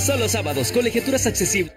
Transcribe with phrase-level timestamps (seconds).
[0.00, 1.73] solo sábados, colegiaturas accesibles.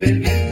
[0.02, 0.51] Bin you.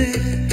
[0.00, 0.49] music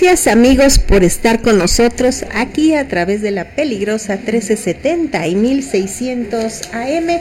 [0.00, 6.72] Gracias amigos por estar con nosotros aquí a través de la peligrosa 1370 y 1600
[6.72, 7.20] AM.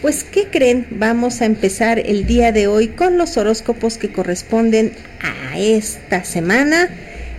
[0.00, 0.86] Pues, ¿qué creen?
[0.90, 6.88] Vamos a empezar el día de hoy con los horóscopos que corresponden a esta semana.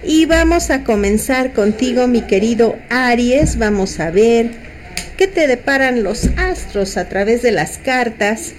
[0.04, 3.58] Y vamos a comenzar contigo, mi querido Aries.
[3.58, 4.52] Vamos a ver
[5.16, 8.56] qué te deparan los astros a través de las cartas.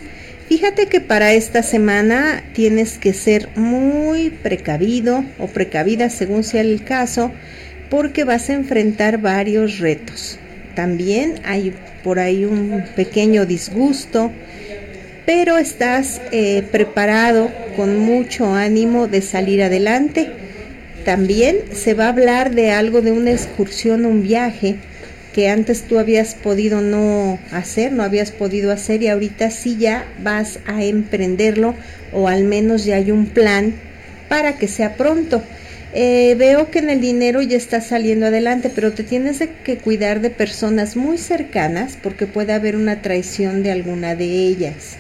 [0.53, 6.85] Fíjate que para esta semana tienes que ser muy precavido o precavida según sea el
[6.85, 7.33] caso,
[7.89, 10.39] porque vas a enfrentar varios retos.
[10.75, 11.73] También hay
[12.05, 14.31] por ahí un pequeño disgusto,
[15.25, 20.33] pero estás eh, preparado con mucho ánimo de salir adelante.
[21.07, 24.77] También se va a hablar de algo de una excursión, un viaje
[25.33, 30.07] que antes tú habías podido no hacer, no habías podido hacer y ahorita sí ya
[30.23, 31.75] vas a emprenderlo
[32.13, 33.75] o al menos ya hay un plan
[34.29, 35.43] para que sea pronto.
[35.95, 40.21] Eh, veo que en el dinero ya estás saliendo adelante, pero te tienes que cuidar
[40.21, 44.97] de personas muy cercanas porque puede haber una traición de alguna de ellas.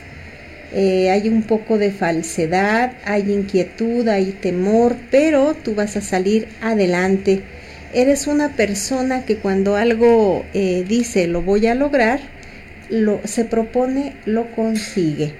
[0.74, 6.48] Eh, hay un poco de falsedad, hay inquietud, hay temor, pero tú vas a salir
[6.60, 7.42] adelante.
[7.94, 12.20] Eres una persona que cuando algo eh, dice lo voy a lograr,
[12.88, 15.34] lo, se propone, lo consigue.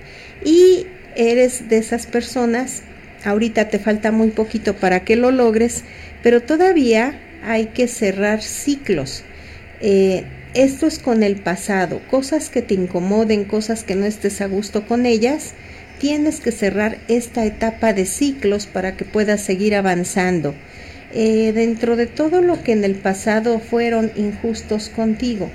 [0.44, 2.82] Y eres de esas personas,
[3.24, 5.84] ahorita te falta muy poquito para que lo logres,
[6.22, 9.24] pero todavía hay que cerrar ciclos.
[9.80, 14.46] Eh, esto es con el pasado, cosas que te incomoden, cosas que no estés a
[14.46, 15.54] gusto con ellas,
[15.98, 20.54] tienes que cerrar esta etapa de ciclos para que puedas seguir avanzando.
[21.14, 25.50] Eh, dentro de todo lo que en el pasado fueron injustos contigo,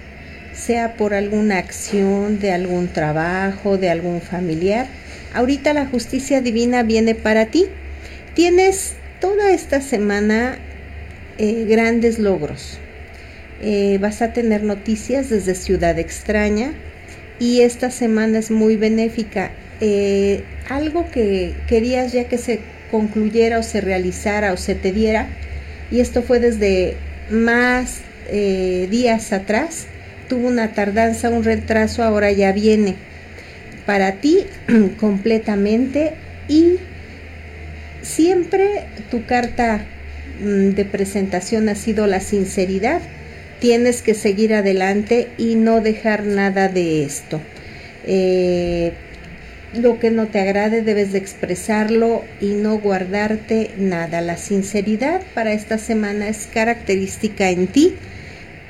[0.53, 4.85] sea por alguna acción, de algún trabajo, de algún familiar,
[5.33, 7.65] ahorita la justicia divina viene para ti.
[8.35, 10.59] Tienes toda esta semana
[11.39, 12.77] eh, grandes logros.
[13.59, 16.73] Eh, vas a tener noticias desde Ciudad Extraña
[17.39, 19.51] y esta semana es muy benéfica.
[20.69, 22.59] Algo que querías ya que se
[22.91, 25.27] concluyera o se realizara o se te diera,
[25.91, 26.95] y esto fue desde
[27.29, 29.87] más días atrás,
[30.27, 32.95] tuvo una tardanza, un retraso, ahora ya viene
[33.87, 34.45] para ti
[34.99, 36.13] completamente
[36.47, 36.75] y
[38.03, 39.85] siempre tu carta
[40.39, 43.01] mm, de presentación ha sido la sinceridad.
[43.59, 47.41] Tienes que seguir adelante y no dejar nada de esto.
[48.05, 48.93] Eh,
[49.79, 54.21] lo que no te agrade debes de expresarlo y no guardarte nada.
[54.21, 57.95] La sinceridad para esta semana es característica en ti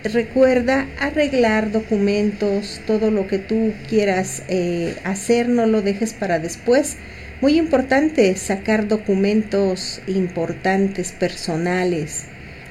[0.04, 6.98] recuerda arreglar documentos, todo lo que tú quieras eh, hacer, no lo dejes para después.
[7.42, 12.26] Muy importante sacar documentos importantes, personales.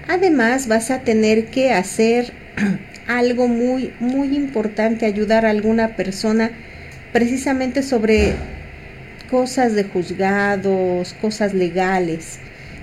[0.09, 2.33] Además vas a tener que hacer
[3.07, 6.51] algo muy, muy importante, ayudar a alguna persona
[7.17, 8.35] precisamente sobre
[9.31, 12.41] cosas de juzgados, cosas legales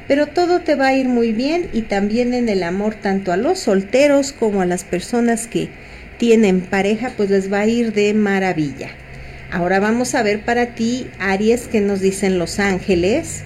[0.08, 3.38] pero todo te va a ir muy bien y también en el amor tanto a
[3.38, 5.70] los solteros como a las personas que
[6.18, 8.90] tienen pareja pues les va a ir de maravilla.
[9.52, 13.44] Ahora vamos a ver para ti Aries que nos dicen los ángeles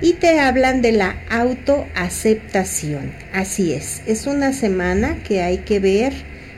[0.00, 3.12] y te hablan de la autoaceptación.
[3.32, 6.12] Así es, es una semana que hay que ver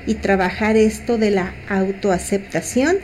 [0.07, 2.97] y trabajar esto de la autoaceptación.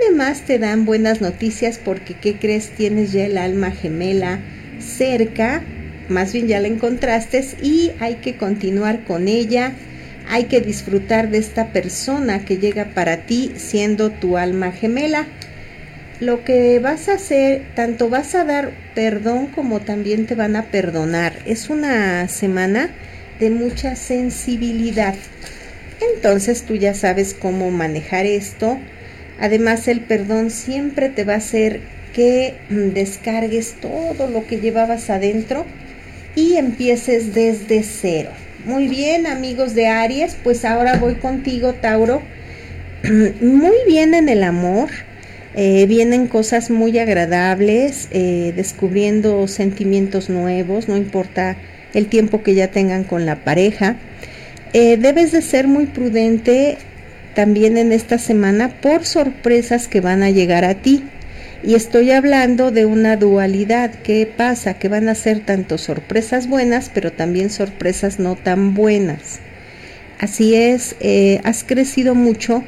[0.00, 2.70] Además te dan buenas noticias porque ¿qué crees?
[2.70, 4.40] Tienes ya el alma gemela
[4.78, 5.62] cerca,
[6.08, 9.72] más bien ya la encontraste y hay que continuar con ella,
[10.28, 15.26] hay que disfrutar de esta persona que llega para ti siendo tu alma gemela.
[16.20, 20.66] Lo que vas a hacer, tanto vas a dar perdón como también te van a
[20.66, 21.32] perdonar.
[21.46, 22.90] Es una semana
[23.38, 25.14] de mucha sensibilidad.
[26.14, 28.78] Entonces tú ya sabes cómo manejar esto.
[29.40, 31.80] Además el perdón siempre te va a hacer
[32.12, 35.64] que mm, descargues todo lo que llevabas adentro
[36.34, 38.30] y empieces desde cero.
[38.64, 42.22] Muy bien, amigos de Aries, pues ahora voy contigo, Tauro.
[43.40, 44.90] Muy bien en el amor.
[45.54, 51.56] Eh, vienen cosas muy agradables, eh, descubriendo sentimientos nuevos, no importa
[51.94, 53.96] el tiempo que ya tengan con la pareja.
[54.72, 56.78] Eh, debes de ser muy prudente
[57.38, 61.04] también en esta semana por sorpresas que van a llegar a ti.
[61.62, 63.92] Y estoy hablando de una dualidad.
[64.02, 64.74] ¿Qué pasa?
[64.74, 69.38] Que van a ser tanto sorpresas buenas, pero también sorpresas no tan buenas.
[70.18, 72.64] Así es, eh, has crecido mucho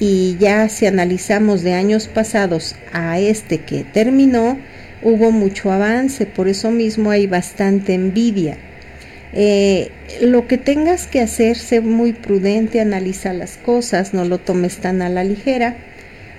[0.00, 4.58] y ya si analizamos de años pasados a este que terminó,
[5.00, 8.58] hubo mucho avance, por eso mismo hay bastante envidia.
[9.34, 14.76] Eh, lo que tengas que hacer, sé muy prudente, analiza las cosas, no lo tomes
[14.76, 15.76] tan a la ligera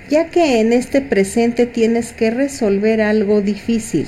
[0.09, 4.07] ya que en este presente tienes que resolver algo difícil.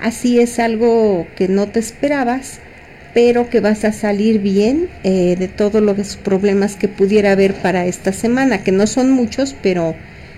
[0.00, 2.60] Así es algo que no te esperabas,
[3.14, 7.86] pero que vas a salir bien eh, de todos los problemas que pudiera haber para
[7.86, 9.94] esta semana, que no son muchos, pero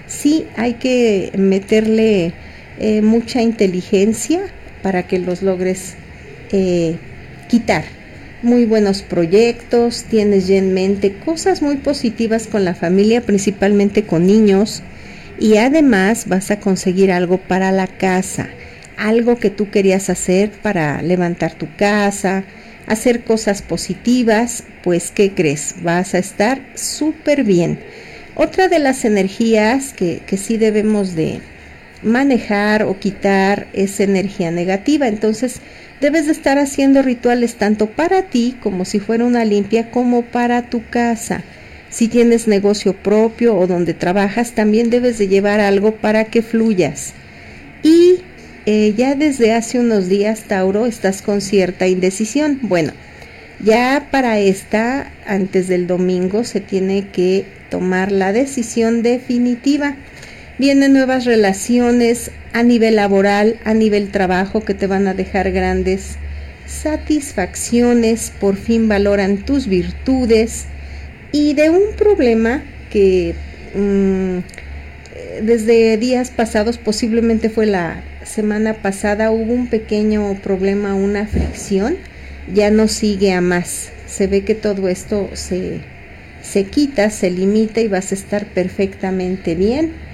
[0.06, 2.32] sí hay que meterle
[2.78, 4.40] eh, mucha inteligencia
[4.82, 5.94] para que los logres
[6.52, 6.96] eh,
[7.50, 7.82] quitar.
[8.42, 14.26] Muy buenos proyectos, tienes ya en mente cosas muy positivas con la familia, principalmente con
[14.26, 14.82] niños,
[15.38, 18.48] y además vas a conseguir algo para la casa,
[18.96, 22.44] algo que tú querías hacer para levantar tu casa,
[22.86, 25.74] hacer cosas positivas, pues ¿qué crees?
[25.82, 27.80] Vas a estar súper bien.
[28.36, 31.40] Otra de las energías que, que sí debemos de
[32.02, 35.60] manejar o quitar es energía negativa, entonces
[36.00, 40.62] debes de estar haciendo rituales tanto para ti como si fuera una limpia como para
[40.70, 41.42] tu casa.
[41.90, 47.12] Si tienes negocio propio o donde trabajas, también debes de llevar algo para que fluyas.
[47.82, 48.20] Y
[48.66, 52.58] eh, ya desde hace unos días, Tauro, estás con cierta indecisión.
[52.62, 52.92] Bueno,
[53.62, 59.96] Ya para esta, antes del domingo, se tiene que tomar la decisión definitiva.
[60.60, 66.16] Vienen nuevas relaciones a nivel laboral, a nivel trabajo, que te van a dejar grandes
[66.66, 70.66] satisfacciones, por fin valoran tus virtudes
[71.32, 73.34] y de un problema que
[73.74, 74.40] mm,
[75.42, 81.96] desde días pasados, posiblemente fue la semana pasada, hubo un pequeño problema, una fricción,
[82.52, 83.92] ya no sigue a más.
[84.06, 85.80] Se ve que todo esto se,
[86.42, 90.09] se quita, se limita y vas a estar perfectamente bien.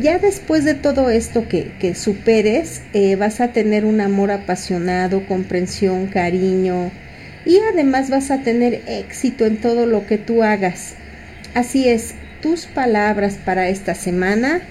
[0.00, 5.26] Ya después de todo esto que, que superes, eh, vas a tener un amor apasionado,
[5.26, 6.90] comprensión, cariño
[7.44, 10.94] y además vas a tener éxito en todo lo que tú hagas.
[11.52, 14.62] Así es, tus palabras para esta semana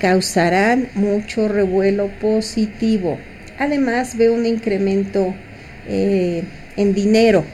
[0.00, 3.18] causarán mucho revuelo positivo.
[3.58, 5.34] Además veo un incremento
[5.88, 6.44] eh,
[6.76, 7.44] en dinero.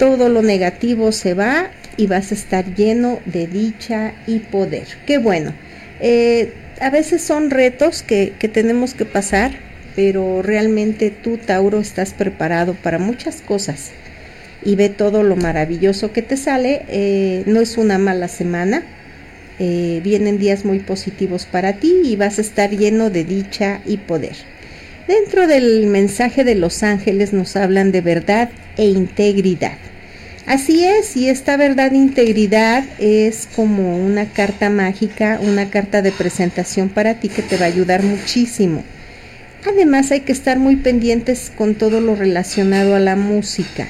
[0.00, 4.88] Todo lo negativo se va y vas a estar lleno de dicha y poder.
[5.06, 5.52] Qué bueno.
[6.00, 9.52] Eh, a veces son retos que, que tenemos que pasar,
[9.96, 13.90] pero realmente tú, Tauro, estás preparado para muchas cosas
[14.64, 16.82] y ve todo lo maravilloso que te sale.
[16.88, 18.82] Eh, no es una mala semana,
[19.58, 23.96] eh, vienen días muy positivos para ti y vas a estar lleno de dicha y
[23.96, 24.36] poder.
[25.06, 29.78] Dentro del mensaje de los ángeles nos hablan de verdad e integridad.
[30.48, 36.10] Así es, y esta verdad e integridad es como una carta mágica, una carta de
[36.10, 38.82] presentación para ti que te va a ayudar muchísimo.
[39.70, 43.88] Además hay que estar muy pendientes con todo lo relacionado a la música.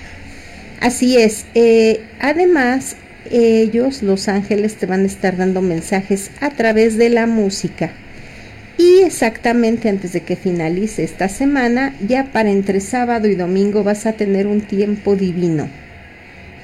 [0.81, 1.47] Así es.
[1.55, 2.97] Eh, además,
[3.31, 7.92] ellos, los ángeles, te van a estar dando mensajes a través de la música.
[8.77, 14.07] Y exactamente antes de que finalice esta semana, ya para entre sábado y domingo vas
[14.07, 15.68] a tener un tiempo divino.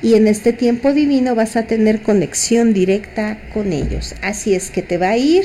[0.04, 4.14] Y en este tiempo divino vas a tener conexión directa con ellos.
[4.22, 5.44] Así es que te va a ir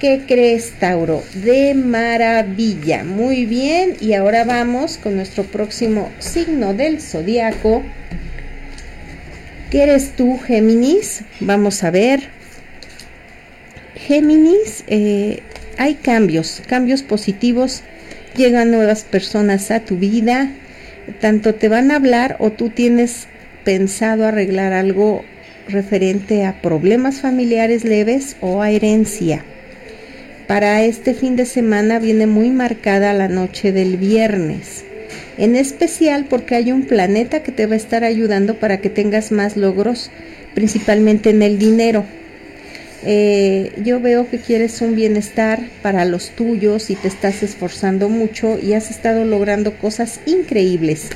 [0.00, 1.22] ¿Qué crees, Tauro?
[1.42, 3.02] De maravilla.
[3.02, 3.96] Muy bien.
[3.98, 7.82] Y ahora vamos con nuestro próximo signo del zodiaco.
[9.70, 11.24] ¿Qué eres tú, Géminis?
[11.40, 12.28] Vamos a ver.
[13.94, 15.42] Géminis, eh,
[15.78, 17.82] hay cambios, cambios positivos.
[18.36, 20.50] Llegan nuevas personas a tu vida.
[21.22, 23.28] Tanto te van a hablar o tú tienes
[23.66, 25.24] pensado arreglar algo
[25.68, 29.44] referente a problemas familiares leves o a herencia.
[30.46, 34.84] Para este fin de semana viene muy marcada la noche del viernes,
[35.36, 39.32] en especial porque hay un planeta que te va a estar ayudando para que tengas
[39.32, 40.12] más logros,
[40.54, 42.04] principalmente en el dinero.
[43.04, 48.60] Eh, yo veo que quieres un bienestar para los tuyos y te estás esforzando mucho
[48.62, 51.10] y has estado logrando cosas increíbles.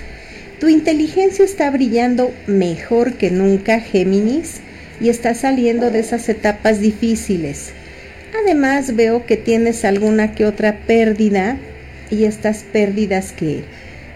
[0.60, 4.60] Tu inteligencia está brillando mejor que nunca, Géminis,
[5.00, 7.72] y está saliendo de esas etapas difíciles.
[8.44, 11.56] Además veo que tienes alguna que otra pérdida
[12.10, 13.64] y estas pérdidas que,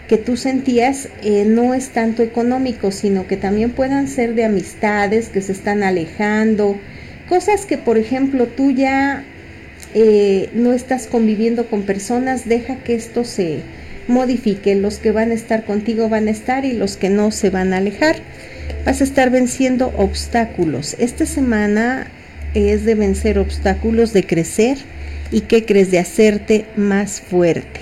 [0.07, 5.31] que tú sentías eh, no es tanto económico, sino que también puedan ser de amistades
[5.31, 6.79] que se están alejando,
[7.27, 9.25] cosas que por ejemplo tú ya
[9.95, 13.61] eh, no estás conviviendo con personas, deja que esto se
[14.07, 17.51] modifique, los que van a estar contigo van a estar y los que no se
[17.51, 18.17] van a alejar.
[18.85, 20.97] Vas a estar venciendo obstáculos.
[20.99, 22.07] Esta semana
[22.55, 24.79] es de vencer obstáculos, de crecer
[25.31, 27.81] y que crees de hacerte más fuerte.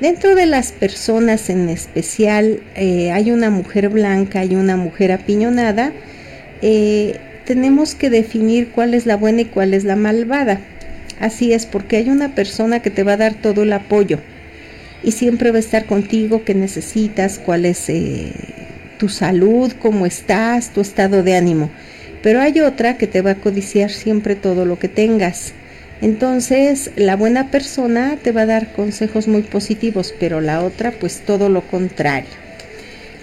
[0.00, 5.92] Dentro de las personas en especial eh, hay una mujer blanca y una mujer apiñonada.
[6.62, 10.60] Eh, tenemos que definir cuál es la buena y cuál es la malvada.
[11.18, 14.20] Así es, porque hay una persona que te va a dar todo el apoyo
[15.02, 18.32] y siempre va a estar contigo, que necesitas, cuál es eh,
[18.98, 21.70] tu salud, cómo estás, tu estado de ánimo
[22.22, 25.52] pero hay otra que te va a codiciar siempre todo lo que tengas.
[26.00, 31.20] Entonces, la buena persona te va a dar consejos muy positivos, pero la otra pues
[31.20, 32.30] todo lo contrario.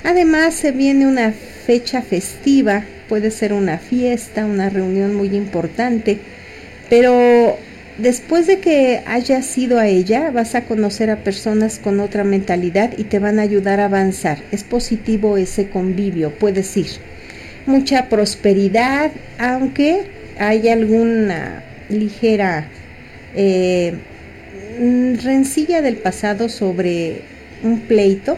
[0.03, 6.19] Además, se viene una fecha festiva, puede ser una fiesta, una reunión muy importante,
[6.89, 7.57] pero
[7.97, 12.93] después de que hayas ido a ella, vas a conocer a personas con otra mentalidad
[12.97, 14.39] y te van a ayudar a avanzar.
[14.51, 16.87] Es positivo ese convivio, puedes ir
[17.65, 20.03] mucha prosperidad, aunque
[20.37, 22.67] hay alguna ligera
[23.35, 23.93] eh,
[25.23, 27.21] rencilla del pasado sobre
[27.63, 28.37] un pleito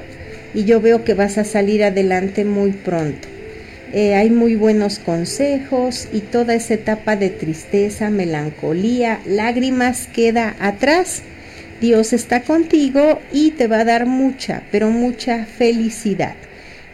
[0.53, 3.27] y yo veo que vas a salir adelante muy pronto.
[3.93, 11.23] Eh, hay muy buenos consejos y toda esa etapa de tristeza, melancolía, lágrimas queda atrás
[11.79, 16.33] Dios está contigo y te va a dar mucha, pero mucha felicidad.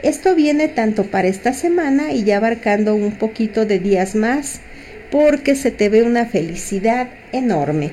[0.01, 4.59] Esto viene tanto para esta semana y ya abarcando un poquito de días más,
[5.09, 7.91] porque se te ve una felicidad enorme.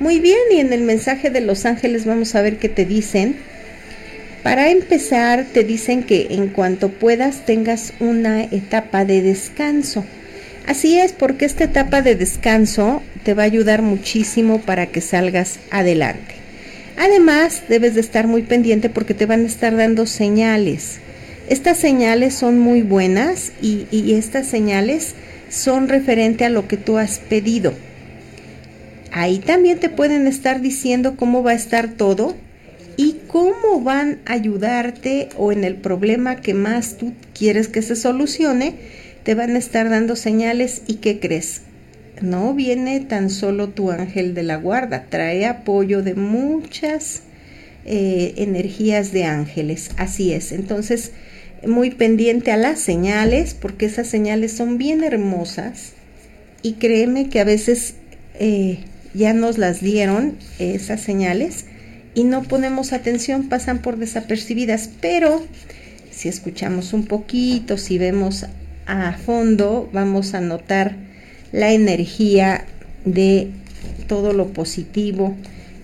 [0.00, 3.36] Muy bien, y en el mensaje de los ángeles vamos a ver qué te dicen.
[4.42, 10.04] Para empezar, te dicen que en cuanto puedas tengas una etapa de descanso.
[10.66, 15.60] Así es, porque esta etapa de descanso te va a ayudar muchísimo para que salgas
[15.70, 16.34] adelante.
[16.96, 20.98] Además, debes de estar muy pendiente porque te van a estar dando señales.
[21.48, 25.14] Estas señales son muy buenas y, y estas señales
[25.50, 27.74] son referente a lo que tú has pedido.
[29.12, 32.34] Ahí también te pueden estar diciendo cómo va a estar todo
[32.96, 37.96] y cómo van a ayudarte o en el problema que más tú quieres que se
[37.96, 38.74] solucione,
[39.22, 41.62] te van a estar dando señales y ¿qué crees?
[42.20, 47.22] No viene tan solo tu ángel de la guarda, trae apoyo de muchas
[47.84, 50.52] eh, energías de ángeles, así es.
[50.52, 51.12] Entonces,
[51.66, 55.92] muy pendiente a las señales, porque esas señales son bien hermosas
[56.62, 57.94] y créeme que a veces
[58.38, 58.78] eh,
[59.14, 61.66] ya nos las dieron esas señales
[62.14, 65.44] y no ponemos atención, pasan por desapercibidas, pero
[66.10, 68.46] si escuchamos un poquito, si vemos
[68.86, 70.96] a fondo, vamos a notar
[71.52, 72.64] la energía
[73.04, 73.50] de
[74.06, 75.34] todo lo positivo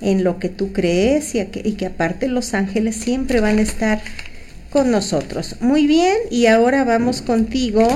[0.00, 3.62] en lo que tú crees y, que, y que aparte los ángeles siempre van a
[3.62, 4.00] estar
[4.70, 5.56] con nosotros.
[5.60, 7.88] Muy bien, y ahora vamos contigo,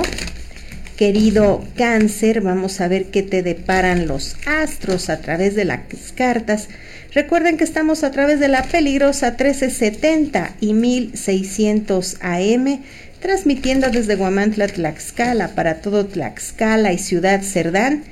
[0.96, 5.80] querido cáncer, vamos a ver qué te deparan los astros a través de las
[6.14, 6.68] cartas.
[7.14, 12.80] Recuerden que estamos a través de la peligrosa 1370 y 1600 AM,
[13.20, 18.04] transmitiendo desde Guamantla, Tlaxcala, para todo Tlaxcala y Ciudad Cerdán.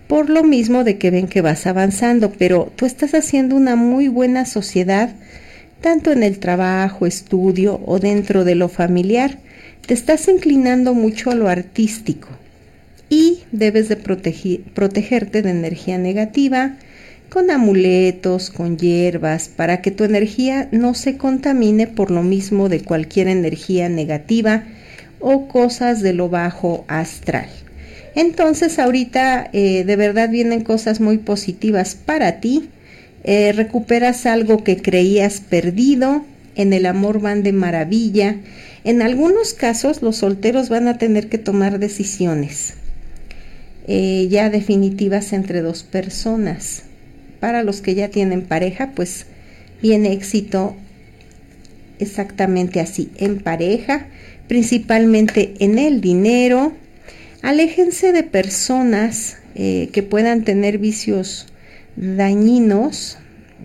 [0.09, 4.09] Por lo mismo de que ven que vas avanzando, pero tú estás haciendo una muy
[4.09, 5.15] buena sociedad,
[5.79, 9.39] tanto en el trabajo, estudio o dentro de lo familiar.
[9.87, 12.27] Te estás inclinando mucho a lo artístico
[13.09, 16.75] y debes de protegerte de energía negativa,
[17.29, 22.81] con amuletos, con hierbas, para que tu energía no se contamine por lo mismo de
[22.81, 24.63] cualquier energía negativa
[25.19, 27.49] o cosas de lo bajo astral.
[28.15, 32.69] Entonces ahorita eh, de verdad vienen cosas muy positivas para ti.
[33.23, 36.23] Eh, recuperas algo que creías perdido.
[36.55, 38.37] En el amor van de maravilla.
[38.85, 42.75] En algunos casos los solteros van a tener que tomar decisiones
[43.87, 46.83] eh, ya definitivas entre dos personas
[47.39, 49.25] para los que ya tienen pareja, pues
[49.81, 50.75] viene éxito
[51.99, 54.07] exactamente así, en pareja,
[54.47, 56.73] principalmente en el dinero.
[57.41, 61.47] Aléjense de personas eh, que puedan tener vicios
[61.95, 63.17] dañinos.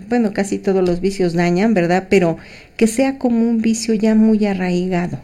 [0.08, 2.06] Bueno, casi todos los vicios dañan, ¿verdad?
[2.10, 2.36] Pero
[2.76, 5.20] que sea como un vicio ya muy arraigado,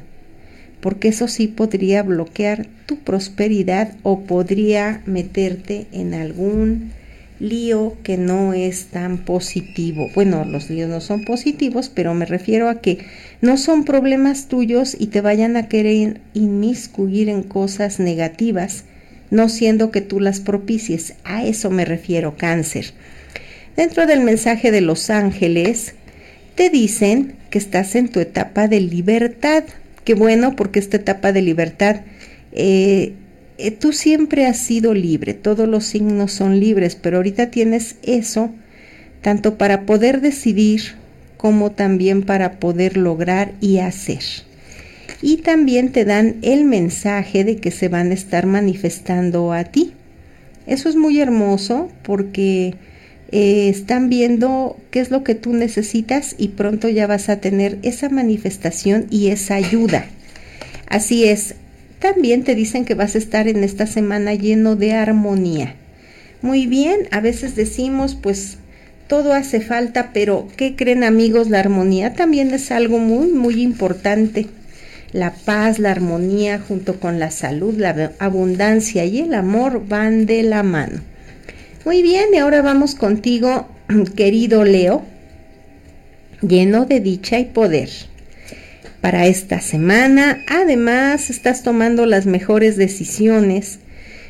[0.80, 6.92] porque eso sí podría bloquear tu prosperidad o podría meterte en algún
[7.38, 10.10] lío que no es tan positivo.
[10.14, 12.98] Bueno, los líos no son positivos, pero me refiero a que
[13.40, 18.84] no son problemas tuyos y te vayan a querer inmiscuir en cosas negativas,
[19.30, 21.14] no siendo que tú las propicies.
[21.24, 22.92] A eso me refiero, cáncer.
[23.76, 25.94] Dentro del mensaje de los ángeles,
[26.54, 29.64] te dicen que estás en tu etapa de libertad.
[30.04, 32.00] Qué bueno, porque esta etapa de libertad
[32.52, 33.12] eh,
[33.58, 38.50] eh, tú siempre has sido libre, todos los signos son libres, pero ahorita tienes eso
[39.22, 40.94] tanto para poder decidir
[41.36, 44.22] como también para poder lograr y hacer.
[45.22, 49.94] Y también te dan el mensaje de que se van a estar manifestando a ti.
[50.66, 52.74] Eso es muy hermoso porque
[53.32, 57.78] eh, están viendo qué es lo que tú necesitas y pronto ya vas a tener
[57.82, 60.06] esa manifestación y esa ayuda.
[60.88, 61.54] Así es,
[61.98, 65.74] también te dicen que vas a estar en esta semana lleno de armonía.
[66.42, 68.58] Muy bien, a veces decimos pues
[69.08, 71.48] todo hace falta, pero ¿qué creen amigos?
[71.48, 74.46] La armonía también es algo muy, muy importante.
[75.12, 80.42] La paz, la armonía junto con la salud, la abundancia y el amor van de
[80.42, 81.00] la mano.
[81.84, 83.68] Muy bien, y ahora vamos contigo,
[84.16, 85.04] querido Leo,
[86.42, 87.88] lleno de dicha y poder
[89.00, 90.44] para esta semana.
[90.48, 93.78] Además, estás tomando las mejores decisiones.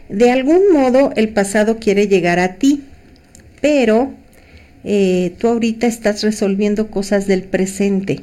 [0.08, 2.84] De algún modo, el pasado quiere llegar a ti,
[3.60, 4.12] pero
[4.84, 8.20] eh, tú ahorita estás resolviendo cosas del presente.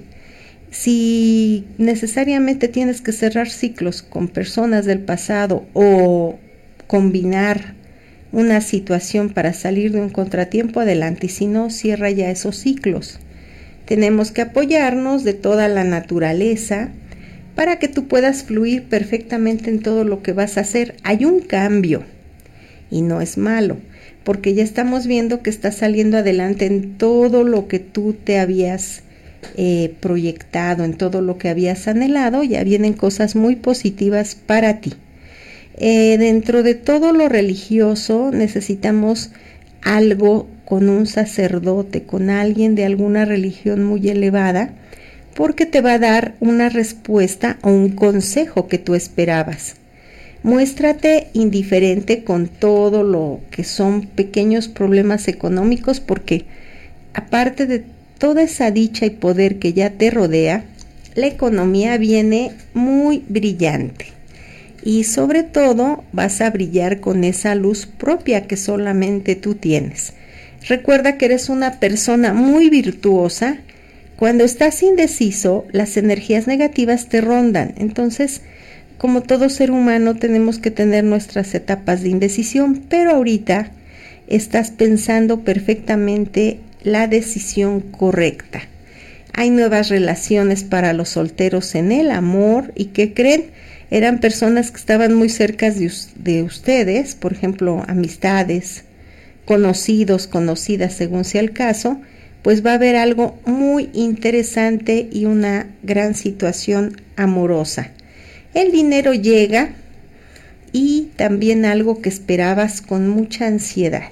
[0.71, 6.39] Si necesariamente tienes que cerrar ciclos con personas del pasado o
[6.87, 7.75] combinar
[8.31, 11.27] una situación para salir de un contratiempo, adelante.
[11.27, 13.19] Y si no, cierra ya esos ciclos.
[13.85, 16.89] Tenemos que apoyarnos de toda la naturaleza
[17.55, 20.95] para que tú puedas fluir perfectamente en todo lo que vas a hacer.
[21.03, 22.03] Hay un cambio
[22.89, 23.77] y no es malo,
[24.23, 29.03] porque ya estamos viendo que estás saliendo adelante en todo lo que tú te habías
[29.55, 34.93] eh, proyectado, en todo lo que habías anhelado, ya vienen cosas muy positivas para ti.
[35.77, 39.31] Eh, dentro de todo lo religioso necesitamos
[39.81, 44.73] algo con un sacerdote, con alguien de alguna religión muy elevada,
[45.35, 49.75] porque te va a dar una respuesta o un consejo que tú esperabas.
[50.41, 56.45] Muéstrate indiferente con todo lo que son pequeños problemas económicos porque
[57.13, 57.83] aparte de
[58.17, 60.65] toda esa dicha y poder que ya te rodea,
[61.13, 64.07] la economía viene muy brillante
[64.83, 70.13] y sobre todo vas a brillar con esa luz propia que solamente tú tienes.
[70.67, 73.57] Recuerda que eres una persona muy virtuosa.
[74.15, 77.73] Cuando estás indeciso, las energías negativas te rondan.
[77.77, 78.41] Entonces,
[78.97, 83.71] como todo ser humano, tenemos que tener nuestras etapas de indecisión, pero ahorita
[84.27, 88.61] estás pensando perfectamente la decisión correcta.
[89.33, 93.45] Hay nuevas relaciones para los solteros en el amor y que creen
[93.89, 98.85] eran personas que estaban muy cerca de, ustedes, por ejemplo, amistades,
[99.45, 101.99] conocidos, conocidas, según sea el caso,
[102.41, 107.91] pues va a haber algo muy interesante y una gran situación amorosa.
[108.53, 109.73] El dinero llega
[110.71, 114.09] y también algo que esperabas con mucha ansiedad.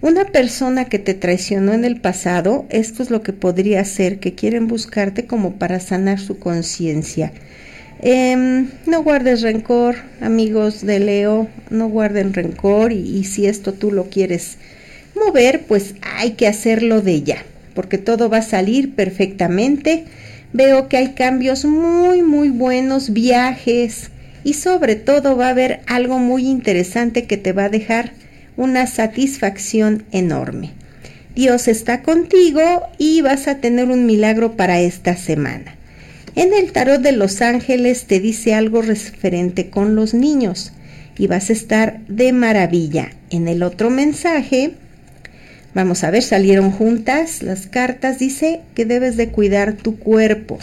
[0.00, 4.34] Una persona que te traicionó en el pasado, esto es lo que podría ser que
[4.34, 7.32] quieren buscarte como para sanar su conciencia
[8.06, 14.10] Em, no guardes rencor, amigos de Leo, no guarden rencor y, si esto tú lo
[14.10, 14.58] quieres
[15.16, 20.04] mover, pues hay que hacerlo de ya, porque todo va a salir perfectamente.
[20.52, 24.10] Veo que hay cambios muy, muy buenos, viajes
[24.44, 28.12] y sobre todo va a haber algo muy interesante que te va a dejar
[28.58, 30.72] una satisfacción enorme.
[31.34, 35.78] Dios está contigo y vas a tener un milagro para esta semana.
[36.36, 40.72] En el tarot de los ángeles te dice algo referente con los niños
[41.16, 43.12] y vas a estar de maravilla.
[43.30, 44.72] En el otro mensaje,
[45.74, 50.58] vamos a ver, salieron juntas las cartas, dice que debes de cuidar tu cuerpo.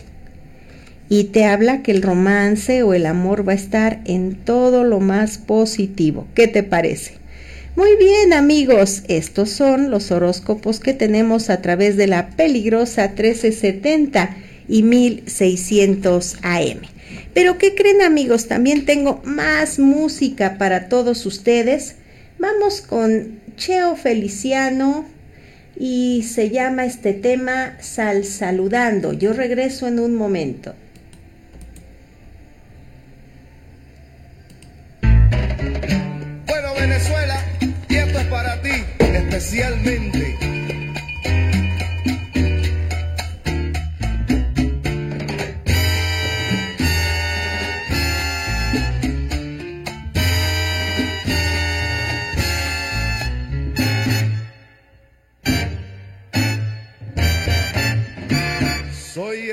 [1.08, 5.00] Y te habla que el romance o el amor va a estar en todo lo
[5.00, 6.28] más positivo.
[6.36, 7.14] ¿Qué te parece?
[7.78, 14.36] Muy bien amigos, estos son los horóscopos que tenemos a través de la peligrosa 1370
[14.72, 16.80] y 1600 AM.
[17.34, 18.48] Pero ¿qué creen amigos?
[18.48, 21.98] También tengo más música para todos ustedes.
[22.40, 25.06] Vamos con Cheo Feliciano
[25.78, 29.12] y se llama este tema Sal Saludando.
[29.12, 30.74] Yo regreso en un momento.
[36.48, 37.44] Bueno Venezuela,
[37.90, 40.41] tiempo es para ti, especialmente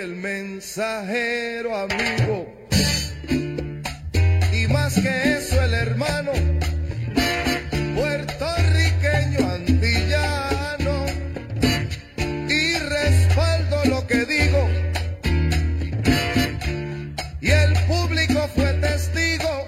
[0.08, 2.46] el mensajero amigo.
[4.52, 6.32] Y más que eso, el hermano
[7.94, 11.06] puertorriqueño antillano.
[12.48, 14.68] Y respaldo lo que digo.
[17.40, 19.66] Y el público fue testigo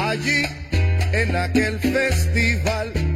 [0.00, 0.42] allí
[1.12, 3.09] en aquel festival.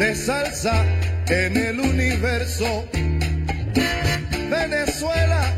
[0.00, 2.84] El universo.
[4.50, 5.54] Venezuela,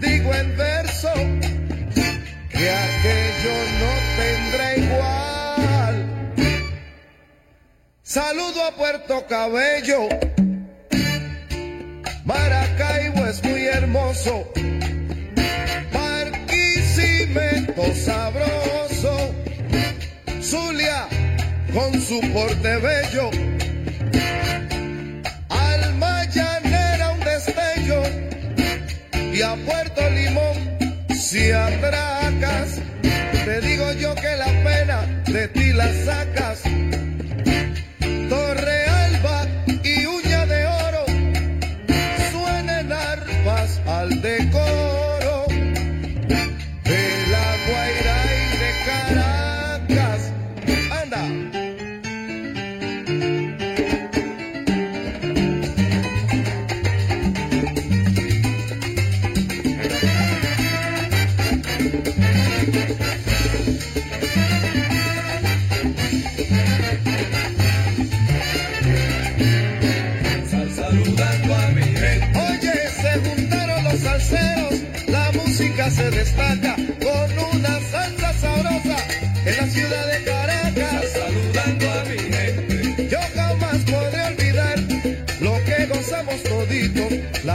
[0.00, 1.12] digo en verso,
[2.50, 5.94] que aquello no tendrá igual.
[8.02, 10.08] Saludo a Puerto Cabello,
[12.24, 14.50] Maracaibo es muy hermoso,
[15.92, 19.34] Barquisimeto sabroso,
[20.40, 21.06] Zulia
[21.74, 23.30] con su porte bello,
[24.16, 24.55] Thank you.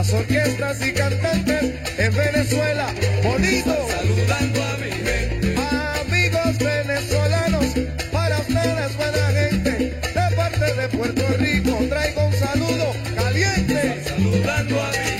[0.01, 1.63] Las orquestas y cantantes
[1.99, 2.91] en Venezuela,
[3.23, 3.87] bonito.
[3.87, 5.55] Saludando a mi gente.
[6.01, 7.65] Amigos venezolanos,
[8.11, 14.03] para ustedes buena gente, de parte de Puerto Rico traigo un saludo caliente.
[14.07, 15.10] Saludando a mi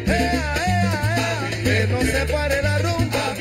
[0.06, 1.50] ¡Ea, ea, ea!
[1.62, 3.34] Que no se pare la rumba.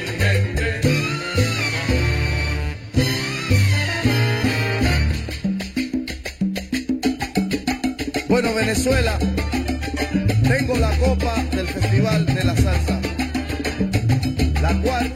[8.28, 9.18] Bueno, Venezuela,
[10.48, 13.00] tengo la copa del Festival de la Salsa,
[14.62, 15.12] la cual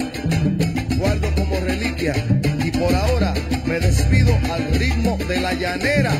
[0.98, 2.14] guardo como reliquia
[2.64, 3.34] y por ahora
[3.66, 6.14] me despido al ritmo de la llanera.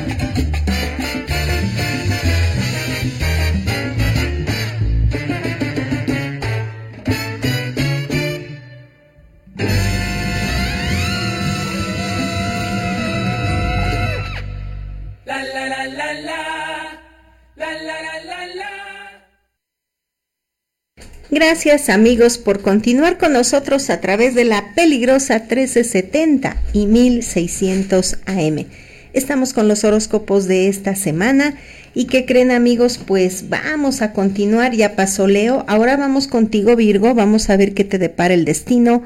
[21.64, 28.66] Gracias amigos por continuar con nosotros a través de la peligrosa 1370 y 1600 AM.
[29.12, 31.54] Estamos con los horóscopos de esta semana.
[31.94, 37.14] Y que creen amigos, pues vamos a continuar, ya pasó Leo, ahora vamos contigo Virgo,
[37.14, 39.04] vamos a ver qué te depara el destino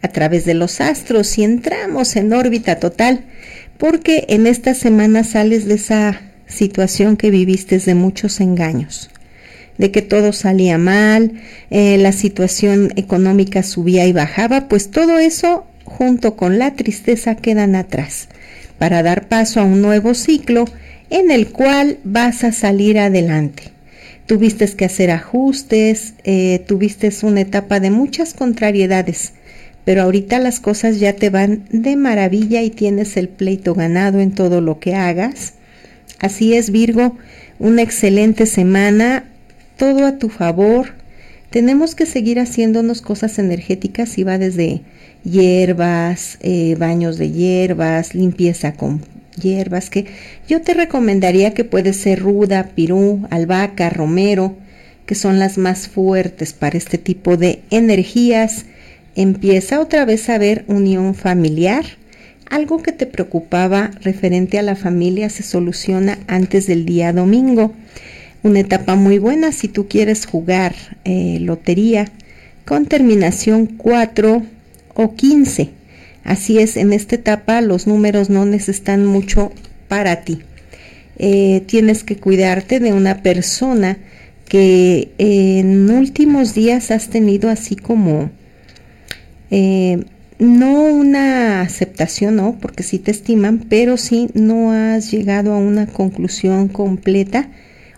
[0.00, 1.38] a través de los astros.
[1.38, 3.26] Y entramos en órbita total,
[3.78, 9.08] porque en esta semana sales de esa situación que viviste de muchos engaños
[9.78, 11.32] de que todo salía mal,
[11.70, 17.74] eh, la situación económica subía y bajaba, pues todo eso junto con la tristeza quedan
[17.74, 18.28] atrás
[18.78, 20.64] para dar paso a un nuevo ciclo
[21.10, 23.64] en el cual vas a salir adelante.
[24.26, 29.32] tuviste que hacer ajustes, eh, tuviste una etapa de muchas contrariedades,
[29.84, 34.30] pero ahorita las cosas ya te van de maravilla y tienes el pleito ganado en
[34.32, 35.54] todo lo que hagas.
[36.18, 37.16] Así es, Virgo,
[37.58, 39.24] una excelente semana,
[39.76, 40.94] todo a tu favor.
[41.50, 44.80] Tenemos que seguir haciéndonos cosas energéticas y va desde
[45.24, 49.02] hierbas, eh, baños de hierbas, limpieza con
[49.40, 50.06] hierbas, que
[50.48, 54.56] yo te recomendaría que puede ser ruda, pirú, albahaca, romero,
[55.06, 58.66] que son las más fuertes para este tipo de energías.
[59.14, 61.84] Empieza otra vez a ver unión familiar.
[62.48, 67.72] Algo que te preocupaba referente a la familia se soluciona antes del día domingo.
[68.42, 70.74] Una etapa muy buena si tú quieres jugar
[71.04, 72.10] eh, lotería
[72.64, 74.42] con terminación 4
[74.94, 75.70] o 15.
[76.24, 79.52] Así es, en esta etapa los números no necesitan mucho
[79.88, 80.40] para ti.
[81.18, 83.98] Eh, tienes que cuidarte de una persona
[84.48, 88.30] que en últimos días has tenido así como
[89.50, 90.04] eh,
[90.38, 95.86] no una aceptación, no, porque sí te estiman, pero sí no has llegado a una
[95.86, 97.48] conclusión completa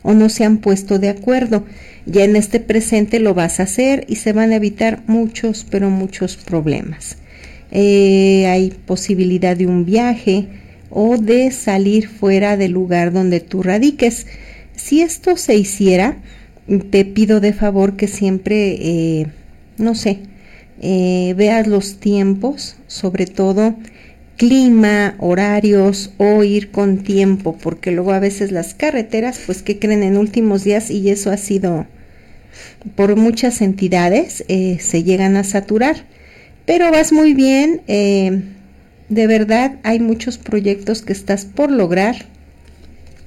[0.05, 1.65] o no se han puesto de acuerdo.
[2.07, 5.91] Ya en este presente lo vas a hacer y se van a evitar muchos, pero
[5.91, 7.17] muchos problemas.
[7.73, 10.47] Eh, hay posibilidad de un viaje
[10.91, 14.27] o de salir fuera del lugar donde tú radiques.
[14.77, 16.19] Si esto se hiciera,
[16.91, 19.27] te pido de favor que siempre, eh,
[19.79, 20.21] no sé,
[20.83, 23.75] eh, veas los tiempos, sobre todo
[24.37, 30.03] clima, horarios o ir con tiempo, porque luego a veces las carreteras, pues que creen
[30.03, 31.87] en últimos días y eso ha sido
[32.97, 36.05] por muchas entidades, eh, se llegan a saturar.
[36.66, 38.43] Pero vas muy bien, eh,
[39.09, 42.26] de verdad hay muchos proyectos que estás por lograr,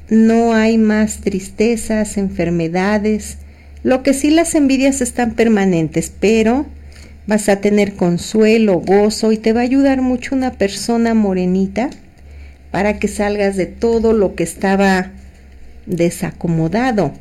[0.10, 3.38] no hay más tristezas, enfermedades,
[3.84, 6.66] lo que sí las envidias están permanentes, pero
[7.28, 11.90] vas a tener consuelo, gozo y te va a ayudar mucho una persona morenita
[12.72, 15.12] para que salgas de todo lo que estaba
[15.86, 17.14] desacomodado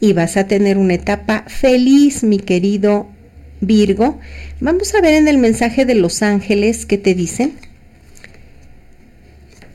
[0.00, 3.08] y vas a tener una etapa feliz, mi querido
[3.60, 4.18] Virgo.
[4.60, 7.52] Vamos a ver en el mensaje de los ángeles qué te dicen.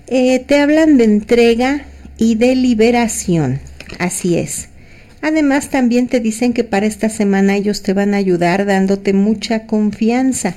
[0.07, 1.85] Eh, te hablan de entrega
[2.17, 3.59] y de liberación.
[3.99, 4.69] Así es.
[5.21, 9.65] Además, también te dicen que para esta semana ellos te van a ayudar dándote mucha
[9.65, 10.55] confianza.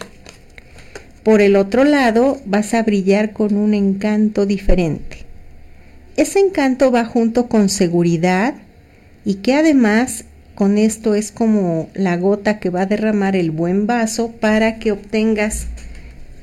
[1.22, 5.24] Por el otro lado, vas a brillar con un encanto diferente.
[6.16, 8.54] Ese encanto va junto con seguridad
[9.24, 13.86] y que además con esto es como la gota que va a derramar el buen
[13.86, 15.66] vaso para que obtengas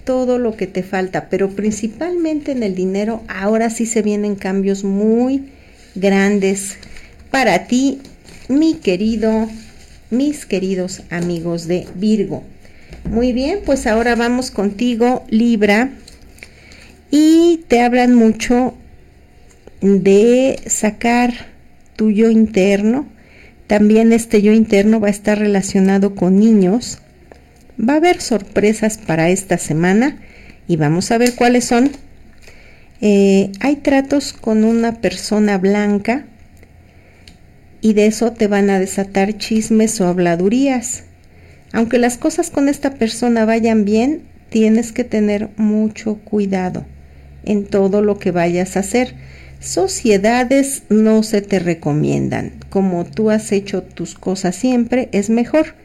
[0.05, 4.83] todo lo que te falta, pero principalmente en el dinero, ahora sí se vienen cambios
[4.83, 5.49] muy
[5.95, 6.77] grandes
[7.31, 7.99] para ti,
[8.47, 9.47] mi querido,
[10.09, 12.43] mis queridos amigos de Virgo.
[13.09, 15.91] Muy bien, pues ahora vamos contigo, Libra,
[17.11, 18.73] y te hablan mucho
[19.81, 21.33] de sacar
[21.95, 23.07] tu yo interno.
[23.67, 26.99] También este yo interno va a estar relacionado con niños.
[27.79, 30.17] Va a haber sorpresas para esta semana
[30.67, 31.91] y vamos a ver cuáles son.
[33.01, 36.25] Eh, hay tratos con una persona blanca
[37.81, 41.03] y de eso te van a desatar chismes o habladurías.
[41.73, 46.85] Aunque las cosas con esta persona vayan bien, tienes que tener mucho cuidado
[47.43, 49.15] en todo lo que vayas a hacer.
[49.59, 52.53] Sociedades no se te recomiendan.
[52.69, 55.75] Como tú has hecho tus cosas siempre, es mejor.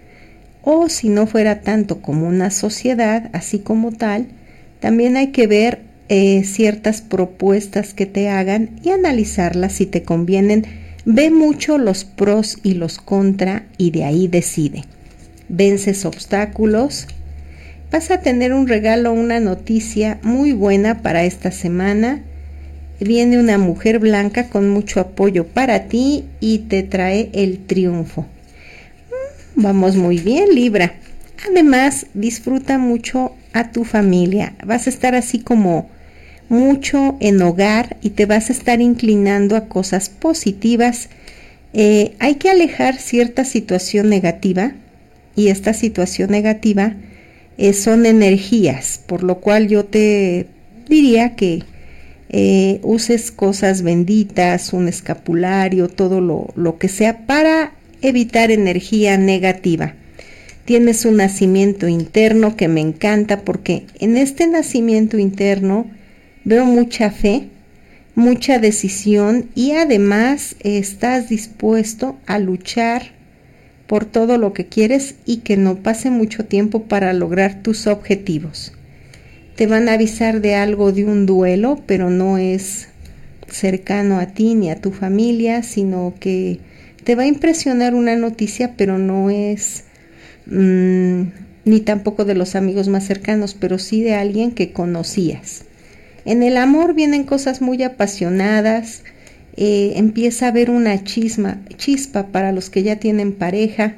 [0.62, 4.28] O si no fuera tanto como una sociedad, así como tal,
[4.80, 10.81] también hay que ver eh, ciertas propuestas que te hagan y analizarlas si te convienen
[11.04, 14.84] Ve mucho los pros y los contra y de ahí decide.
[15.48, 17.08] Vences obstáculos.
[17.90, 22.22] Vas a tener un regalo, una noticia muy buena para esta semana.
[23.00, 28.22] Viene una mujer blanca con mucho apoyo para ti y te trae el triunfo.
[28.22, 30.94] Mm, vamos muy bien, Libra.
[31.50, 34.54] Además, disfruta mucho a tu familia.
[34.64, 35.90] Vas a estar así como
[36.52, 41.08] mucho en hogar y te vas a estar inclinando a cosas positivas.
[41.72, 44.74] Eh, hay que alejar cierta situación negativa
[45.34, 46.94] y esta situación negativa
[47.56, 50.46] eh, son energías, por lo cual yo te
[50.88, 51.62] diría que
[52.28, 57.72] eh, uses cosas benditas, un escapulario, todo lo, lo que sea para
[58.02, 59.94] evitar energía negativa.
[60.66, 65.86] Tienes un nacimiento interno que me encanta porque en este nacimiento interno
[66.44, 67.48] veo mucha fe,
[68.14, 73.12] mucha decisión y además estás dispuesto a luchar
[73.86, 78.72] por todo lo que quieres y que no pase mucho tiempo para lograr tus objetivos.
[79.56, 82.88] Te van a avisar de algo de un duelo, pero no es
[83.48, 86.58] cercano a ti ni a tu familia, sino que
[87.04, 89.84] te va a impresionar una noticia, pero no es
[90.46, 91.22] mm,
[91.64, 95.64] ni tampoco de los amigos más cercanos, pero sí de alguien que conocías.
[96.24, 99.02] En el amor vienen cosas muy apasionadas,
[99.56, 103.96] eh, empieza a haber una chisma, chispa para los que ya tienen pareja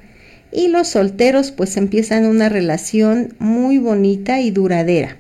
[0.51, 5.17] y los solteros pues empiezan una relación muy bonita y duradera.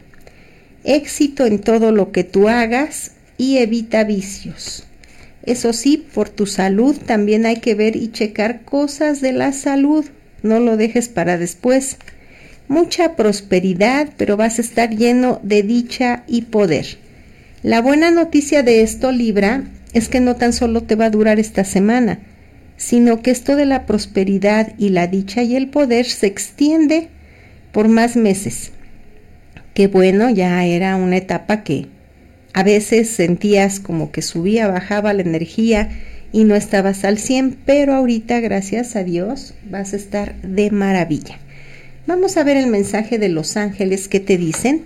[0.84, 4.84] Éxito en todo lo que tú hagas y evita vicios.
[5.44, 10.04] Eso sí, por tu salud también hay que ver y checar cosas de la salud.
[10.42, 11.98] No lo dejes para después
[12.68, 16.98] mucha prosperidad, pero vas a estar lleno de dicha y poder.
[17.62, 21.38] La buena noticia de esto, Libra, es que no tan solo te va a durar
[21.38, 22.18] esta semana,
[22.76, 27.08] sino que esto de la prosperidad y la dicha y el poder se extiende
[27.72, 28.72] por más meses.
[29.72, 31.86] Que bueno, ya era una etapa que
[32.52, 35.90] a veces sentías como que subía, bajaba la energía
[36.32, 41.38] y no estabas al 100, pero ahorita, gracias a Dios, vas a estar de maravilla.
[42.06, 44.82] Vamos a ver el mensaje de los ángeles que te dicen.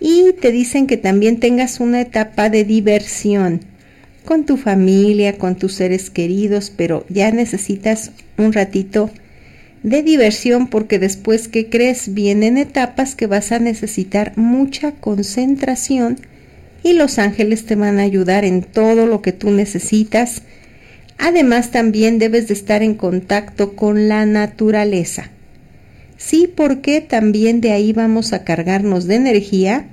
[0.00, 3.60] Y te dicen que también tengas una etapa de diversión
[4.24, 9.10] con tu familia, con tus seres queridos, pero ya necesitas un ratito
[9.84, 16.18] de diversión porque después que crees vienen etapas que vas a necesitar mucha concentración
[16.82, 20.42] y los ángeles te van a ayudar en todo lo que tú necesitas.
[21.18, 25.30] Además también debes de estar en contacto con la naturaleza.
[26.24, 29.86] Sí, porque también de ahí vamos a cargarnos de energía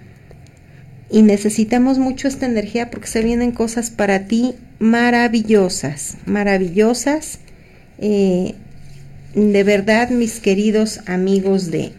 [1.09, 7.39] y necesitamos mucho esta energía porque se vienen cosas para ti maravillosas, maravillosas.
[7.97, 8.53] Eh,
[9.33, 11.93] de verdad, mis queridos amigos de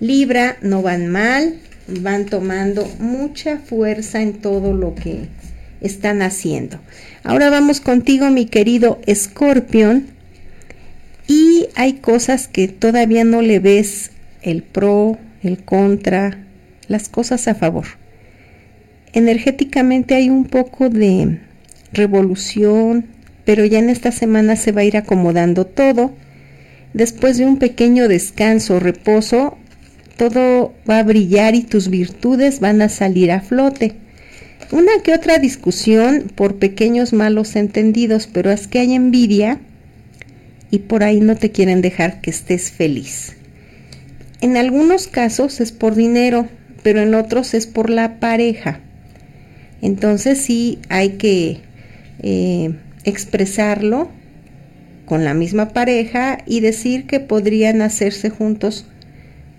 [0.00, 1.56] Libra, no van mal,
[1.88, 5.28] van tomando mucha fuerza en todo lo que
[5.82, 6.80] están haciendo.
[7.22, 10.15] Ahora vamos contigo, mi querido Escorpión
[11.26, 14.12] y hay cosas que todavía no le ves
[14.42, 16.38] el pro, el contra,
[16.88, 17.86] las cosas a favor.
[19.12, 21.40] Energéticamente hay un poco de
[21.92, 23.06] revolución,
[23.44, 26.12] pero ya en esta semana se va a ir acomodando todo.
[26.92, 29.56] Después de un pequeño descanso, reposo,
[30.16, 33.94] todo va a brillar y tus virtudes van a salir a flote.
[34.72, 39.60] Una que otra discusión por pequeños malos entendidos, pero es que hay envidia
[40.70, 43.36] y por ahí no te quieren dejar que estés feliz.
[44.40, 46.48] En algunos casos es por dinero,
[46.82, 48.80] pero en otros es por la pareja.
[49.82, 51.60] Entonces sí hay que
[52.22, 54.10] eh, expresarlo
[55.04, 58.86] con la misma pareja y decir que podrían hacerse juntos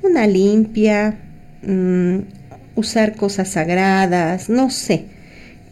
[0.03, 1.17] una limpia,
[1.63, 2.17] mm,
[2.75, 5.16] usar cosas sagradas, no sé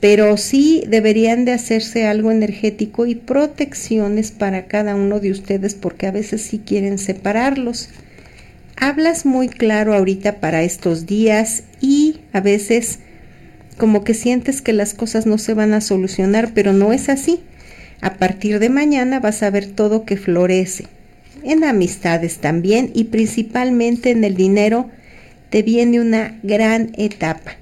[0.08, 6.06] pero sí deberían de hacerse algo energético y protecciones para cada uno de ustedes porque
[6.06, 7.89] a veces sí quieren separarlos.
[8.78, 12.99] Hablas muy claro ahorita para estos días y a veces
[13.80, 17.39] como que sientes que las cosas no se van a solucionar, pero no es así.
[17.99, 20.86] A partir de mañana vas a ver todo que florece.
[21.41, 24.88] En amistades también y principalmente en el dinero
[25.49, 27.56] te viene una gran etapa.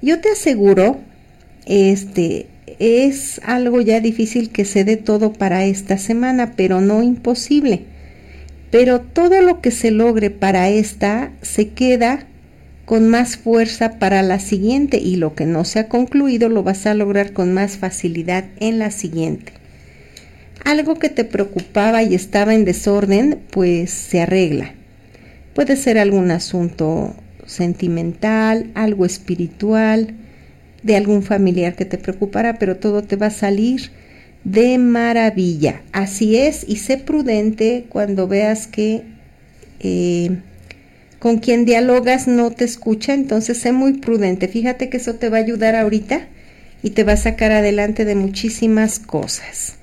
[0.00, 1.11] Yo te aseguro
[1.66, 2.46] este
[2.78, 7.84] es algo ya difícil que se dé todo para esta semana, pero no imposible.
[8.70, 12.26] Pero todo lo que se logre para esta se queda
[12.84, 16.86] con más fuerza para la siguiente y lo que no se ha concluido lo vas
[16.86, 19.52] a lograr con más facilidad en la siguiente.
[20.64, 24.74] Algo que te preocupaba y estaba en desorden, pues se arregla.
[25.54, 27.14] Puede ser algún asunto
[27.46, 30.14] sentimental, algo espiritual,
[30.82, 33.90] de algún familiar que te preocupara, pero todo te va a salir
[34.44, 35.82] de maravilla.
[35.92, 39.02] Así es, y sé prudente cuando veas que
[39.80, 40.38] eh,
[41.18, 44.48] con quien dialogas no te escucha, entonces sé muy prudente.
[44.48, 46.26] Fíjate que eso te va a ayudar ahorita
[46.82, 49.76] y te va a sacar adelante de muchísimas cosas.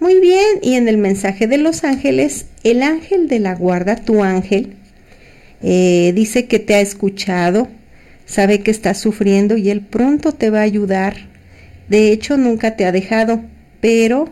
[0.00, 4.24] Muy bien, y en el mensaje de los ángeles, el ángel de la guarda, tu
[4.24, 4.74] ángel,
[5.62, 7.68] eh, dice que te ha escuchado,
[8.26, 11.16] sabe que estás sufriendo y Él pronto te va a ayudar.
[11.88, 13.42] De hecho, nunca te ha dejado,
[13.80, 14.30] pero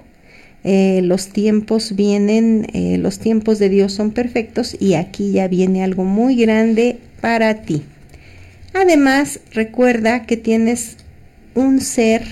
[0.62, 5.82] eh, los tiempos vienen, eh, los tiempos de Dios son perfectos y aquí ya viene
[5.82, 7.82] algo muy grande para ti.
[8.74, 10.96] Además, recuerda que tienes
[11.54, 12.22] un ser,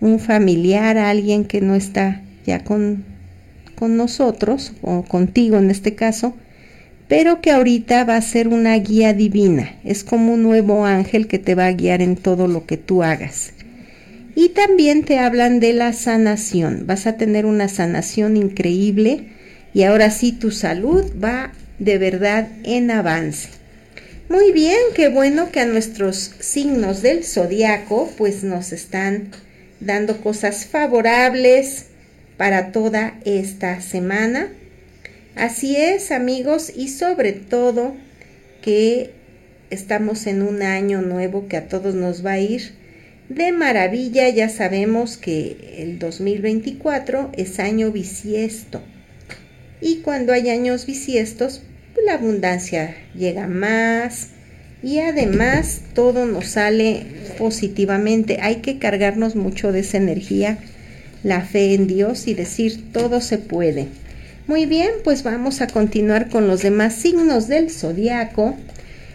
[0.00, 3.04] un familiar, alguien que no está ya con,
[3.76, 6.34] con nosotros, o contigo en este caso,
[7.10, 9.74] pero que ahorita va a ser una guía divina.
[9.84, 13.02] Es como un nuevo ángel que te va a guiar en todo lo que tú
[13.02, 13.50] hagas.
[14.36, 16.86] Y también te hablan de la sanación.
[16.86, 19.24] Vas a tener una sanación increíble
[19.74, 21.50] y ahora sí tu salud va
[21.80, 23.48] de verdad en avance.
[24.28, 29.30] Muy bien, qué bueno que a nuestros signos del zodiaco pues nos están
[29.80, 31.86] dando cosas favorables
[32.36, 34.46] para toda esta semana.
[35.40, 37.94] Así es, amigos, y sobre todo
[38.60, 39.12] que
[39.70, 42.72] estamos en un año nuevo que a todos nos va a ir
[43.30, 44.28] de maravilla.
[44.28, 48.82] Ya sabemos que el 2024 es año bisiesto.
[49.80, 51.62] Y cuando hay años bisiestos,
[51.94, 54.32] pues la abundancia llega más
[54.82, 57.06] y además todo nos sale
[57.38, 58.40] positivamente.
[58.42, 60.58] Hay que cargarnos mucho de esa energía,
[61.22, 63.88] la fe en Dios y decir todo se puede.
[64.46, 68.56] Muy bien, pues vamos a continuar con los demás signos del zodiaco,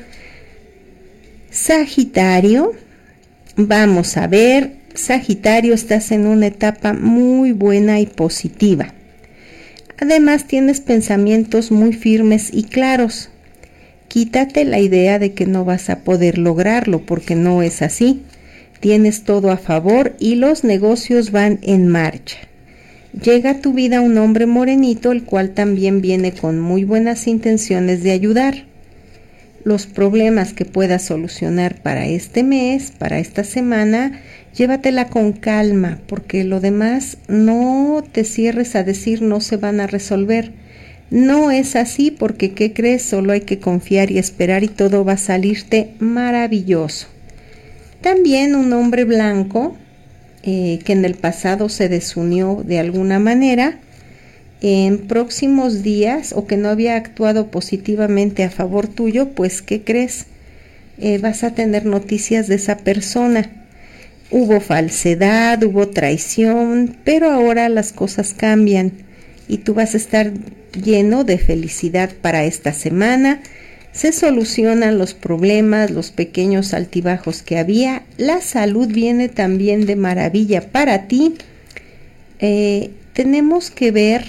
[1.51, 2.73] Sagitario.
[3.57, 8.95] Vamos a ver, Sagitario, estás en una etapa muy buena y positiva.
[9.99, 13.29] Además tienes pensamientos muy firmes y claros.
[14.09, 18.23] Quítate la idea de que no vas a poder lograrlo porque no es así.
[18.81, 22.39] Tienes todo a favor y los negocios van en marcha
[23.21, 28.03] llega a tu vida un hombre morenito, el cual también viene con muy buenas intenciones
[28.03, 28.65] de ayudar.
[29.65, 34.21] Los problemas que puedas solucionar para este mes, para esta semana,
[34.57, 39.87] llévatela con calma, porque lo demás no te cierres a decir no se van a
[39.87, 40.53] resolver.
[41.11, 43.03] No es así porque, ¿qué crees?
[43.03, 47.07] Solo hay que confiar y esperar y todo va a salirte maravilloso.
[48.01, 49.77] También un hombre blanco
[50.43, 53.79] eh, que en el pasado se desunió de alguna manera,
[54.61, 60.27] en próximos días o que no había actuado positivamente a favor tuyo, pues ¿qué crees?
[60.99, 63.51] Eh, vas a tener noticias de esa persona.
[64.31, 68.93] Hubo falsedad, hubo traición, pero ahora las cosas cambian
[69.49, 70.33] y tú vas a estar
[70.73, 73.43] lleno de felicidad para esta semana
[73.93, 80.73] se solucionan los problemas, los pequeños altibajos que había, la salud viene también de maravilla
[80.73, 81.35] para ti.
[82.39, 84.25] Eh, tenemos que ver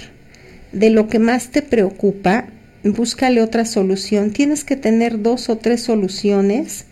[0.72, 2.46] de lo que más te preocupa,
[2.82, 4.32] búscale otra solución.
[4.32, 6.84] Tienes que tener dos o tres soluciones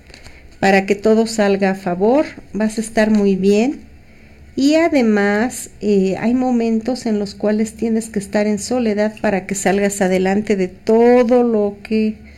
[0.59, 3.81] para que todo salga a favor, vas a estar muy bien.
[4.57, 9.55] Y además eh, hay momentos en los cuales tienes que estar en soledad para que
[9.55, 12.32] salgas adelante de todo lo que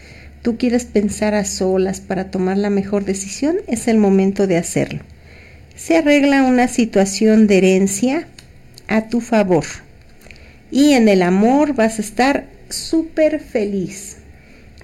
[0.44, 5.00] tú quieres pensar a solas para tomar la mejor decisión, es el momento de hacerlo.
[5.74, 8.28] Se arregla una situación de herencia
[8.86, 9.64] a tu favor.
[10.70, 14.18] Y en el amor vas a estar súper feliz.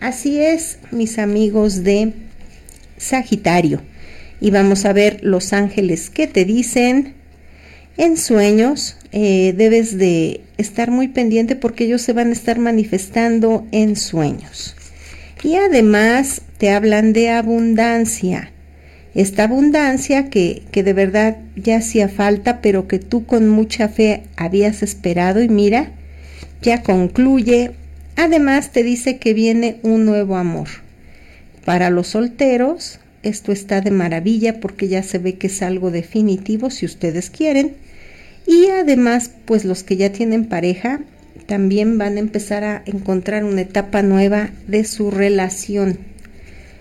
[0.00, 2.14] Así es, mis amigos de
[2.96, 3.82] Sagitario.
[4.40, 7.12] Y vamos a ver los ángeles que te dicen.
[7.98, 13.66] En sueños eh, debes de estar muy pendiente porque ellos se van a estar manifestando
[13.72, 14.74] en sueños.
[15.42, 18.52] Y además te hablan de abundancia.
[19.14, 24.24] Esta abundancia que, que de verdad ya hacía falta, pero que tú con mucha fe
[24.36, 25.92] habías esperado y mira,
[26.62, 27.72] ya concluye.
[28.16, 30.68] Además te dice que viene un nuevo amor.
[31.64, 36.70] Para los solteros, esto está de maravilla porque ya se ve que es algo definitivo
[36.70, 37.74] si ustedes quieren.
[38.46, 41.00] Y además, pues los que ya tienen pareja,
[41.50, 45.98] también van a empezar a encontrar una etapa nueva de su relación.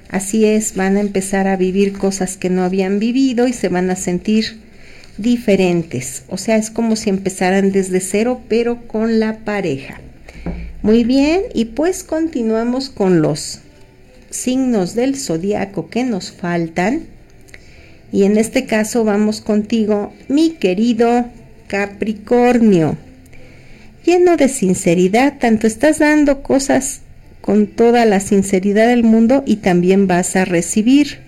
[0.09, 3.89] Así es, van a empezar a vivir cosas que no habían vivido y se van
[3.89, 4.59] a sentir
[5.17, 6.21] diferentes.
[6.29, 10.01] O sea, es como si empezaran desde cero, pero con la pareja.
[10.83, 13.61] Muy bien, y pues continuamos con los
[14.29, 17.07] signos del zodiaco que nos faltan.
[18.11, 21.25] Y en este caso vamos contigo, mi querido
[21.65, 23.08] Capricornio.
[24.09, 27.01] Lleno de sinceridad, tanto estás dando cosas
[27.41, 31.19] con toda la sinceridad del mundo y también vas a recibir.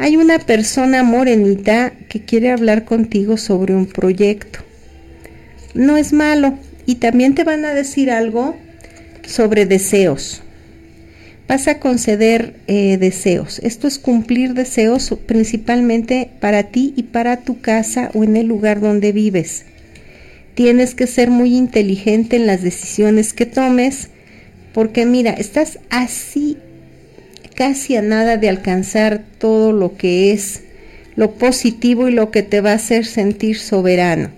[0.00, 4.58] Hay una persona morenita que quiere hablar contigo sobre un proyecto.
[5.74, 8.56] No es malo y también te van a decir algo
[9.24, 10.42] sobre deseos.
[11.46, 13.60] Vas a conceder eh, deseos.
[13.60, 18.80] Esto es cumplir deseos principalmente para ti y para tu casa o en el lugar
[18.80, 19.66] donde vives.
[20.58, 24.08] Tienes que ser muy inteligente en las decisiones que tomes
[24.74, 26.56] porque mira, estás así
[27.54, 30.64] casi a nada de alcanzar todo lo que es
[31.14, 34.30] lo positivo y lo que te va a hacer sentir soberano.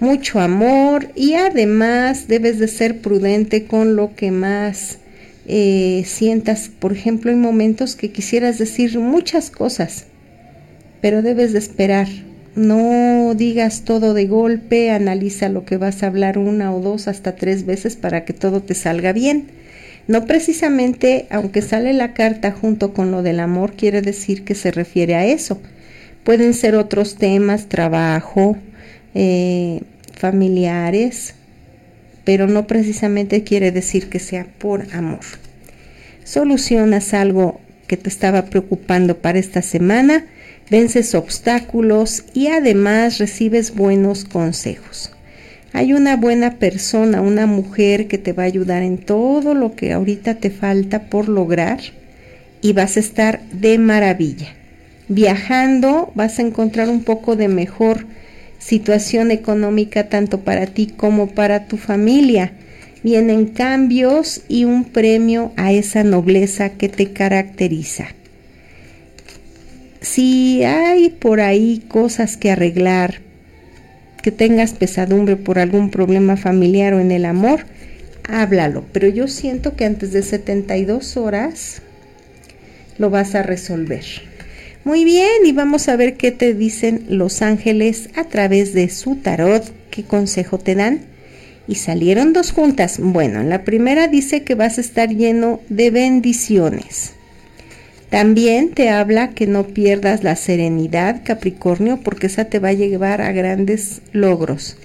[0.00, 4.96] Mucho amor y además debes de ser prudente con lo que más
[5.46, 10.06] eh, sientas, por ejemplo, en momentos que quisieras decir muchas cosas,
[11.02, 12.08] pero debes de esperar.
[12.58, 17.36] No digas todo de golpe, analiza lo que vas a hablar una o dos hasta
[17.36, 19.46] tres veces para que todo te salga bien.
[20.08, 24.72] No precisamente, aunque sale la carta junto con lo del amor, quiere decir que se
[24.72, 25.60] refiere a eso.
[26.24, 28.56] Pueden ser otros temas, trabajo,
[29.14, 29.82] eh,
[30.16, 31.34] familiares,
[32.24, 35.20] pero no precisamente quiere decir que sea por amor.
[36.24, 40.26] Solucionas algo que te estaba preocupando para esta semana,
[40.70, 45.12] vences obstáculos y además recibes buenos consejos.
[45.72, 49.92] Hay una buena persona, una mujer que te va a ayudar en todo lo que
[49.92, 51.80] ahorita te falta por lograr
[52.62, 54.48] y vas a estar de maravilla.
[55.08, 58.06] Viajando vas a encontrar un poco de mejor
[58.58, 62.52] situación económica tanto para ti como para tu familia.
[63.02, 68.08] Vienen cambios y un premio a esa nobleza que te caracteriza.
[70.00, 73.20] Si hay por ahí cosas que arreglar,
[74.22, 77.66] que tengas pesadumbre por algún problema familiar o en el amor,
[78.28, 78.84] háblalo.
[78.92, 81.82] Pero yo siento que antes de 72 horas
[82.98, 84.04] lo vas a resolver.
[84.84, 89.16] Muy bien, y vamos a ver qué te dicen los ángeles a través de su
[89.16, 91.00] tarot, qué consejo te dan.
[91.66, 92.98] Y salieron dos juntas.
[92.98, 97.17] Bueno, la primera dice que vas a estar lleno de bendiciones.
[98.10, 103.20] También te habla que no pierdas la serenidad, Capricornio, porque esa te va a llevar
[103.20, 104.76] a grandes logros.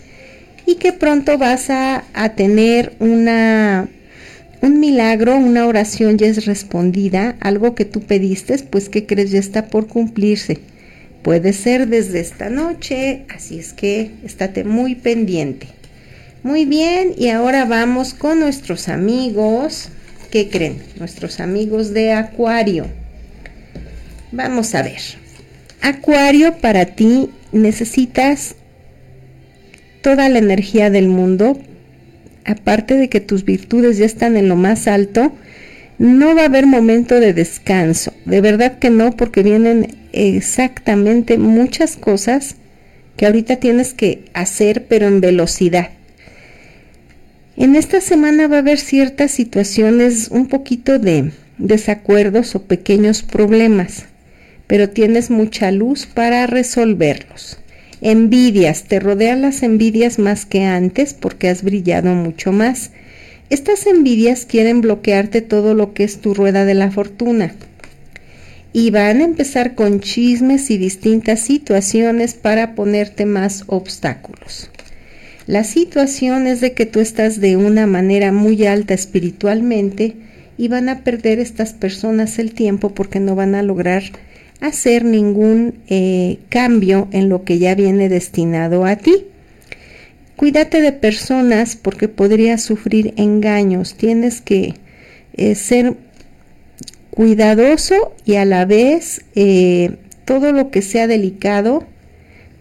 [0.65, 3.87] Y que pronto vas a, a tener una
[4.63, 9.39] un milagro, una oración ya es respondida, algo que tú pediste, pues que crees ya
[9.39, 10.59] está por cumplirse.
[11.21, 15.67] Puede ser desde esta noche, así es que estate muy pendiente.
[16.43, 19.89] Muy bien, y ahora vamos con nuestros amigos.
[20.31, 20.81] ¿Qué creen?
[20.97, 23.02] Nuestros amigos de Acuario.
[24.33, 24.99] Vamos a ver.
[25.81, 28.55] Acuario, para ti necesitas
[30.01, 31.57] toda la energía del mundo
[32.45, 35.31] aparte de que tus virtudes ya están en lo más alto,
[35.97, 38.13] no va a haber momento de descanso.
[38.25, 42.55] De verdad que no, porque vienen exactamente muchas cosas
[43.15, 45.89] que ahorita tienes que hacer, pero en velocidad.
[47.55, 54.05] En esta semana va a haber ciertas situaciones, un poquito de desacuerdos o pequeños problemas,
[54.67, 57.59] pero tienes mucha luz para resolverlos.
[58.01, 62.91] Envidias, te rodean las envidias más que antes porque has brillado mucho más.
[63.49, 67.53] Estas envidias quieren bloquearte todo lo que es tu rueda de la fortuna.
[68.73, 74.69] Y van a empezar con chismes y distintas situaciones para ponerte más obstáculos.
[75.45, 80.15] La situación es de que tú estás de una manera muy alta espiritualmente
[80.57, 84.03] y van a perder estas personas el tiempo porque no van a lograr
[84.63, 89.27] hacer ningún eh, cambio en lo que ya viene destinado a ti.
[90.37, 93.95] Cuídate de personas porque podrías sufrir engaños.
[93.95, 94.75] Tienes que
[95.33, 95.97] eh, ser
[97.11, 101.83] cuidadoso y a la vez eh, todo lo que sea delicado,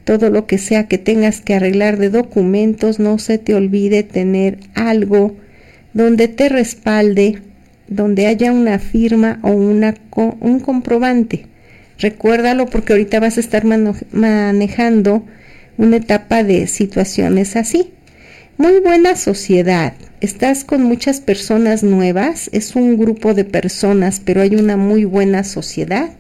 [0.05, 4.59] todo lo que sea que tengas que arreglar de documentos, no se te olvide tener
[4.75, 5.37] algo
[5.95, 7.39] donde te respalde,
[7.87, 9.95] donde haya una firma o una,
[10.41, 11.52] un comprobante.
[11.99, 15.25] Recuérdalo porque ahorita vas a estar manejando
[15.77, 17.93] una etapa de situaciones así.
[18.59, 19.95] Muy buena sociedad.
[20.21, 22.51] Estás con muchas personas nuevas.
[22.53, 26.11] Es un grupo de personas, pero hay una muy buena sociedad.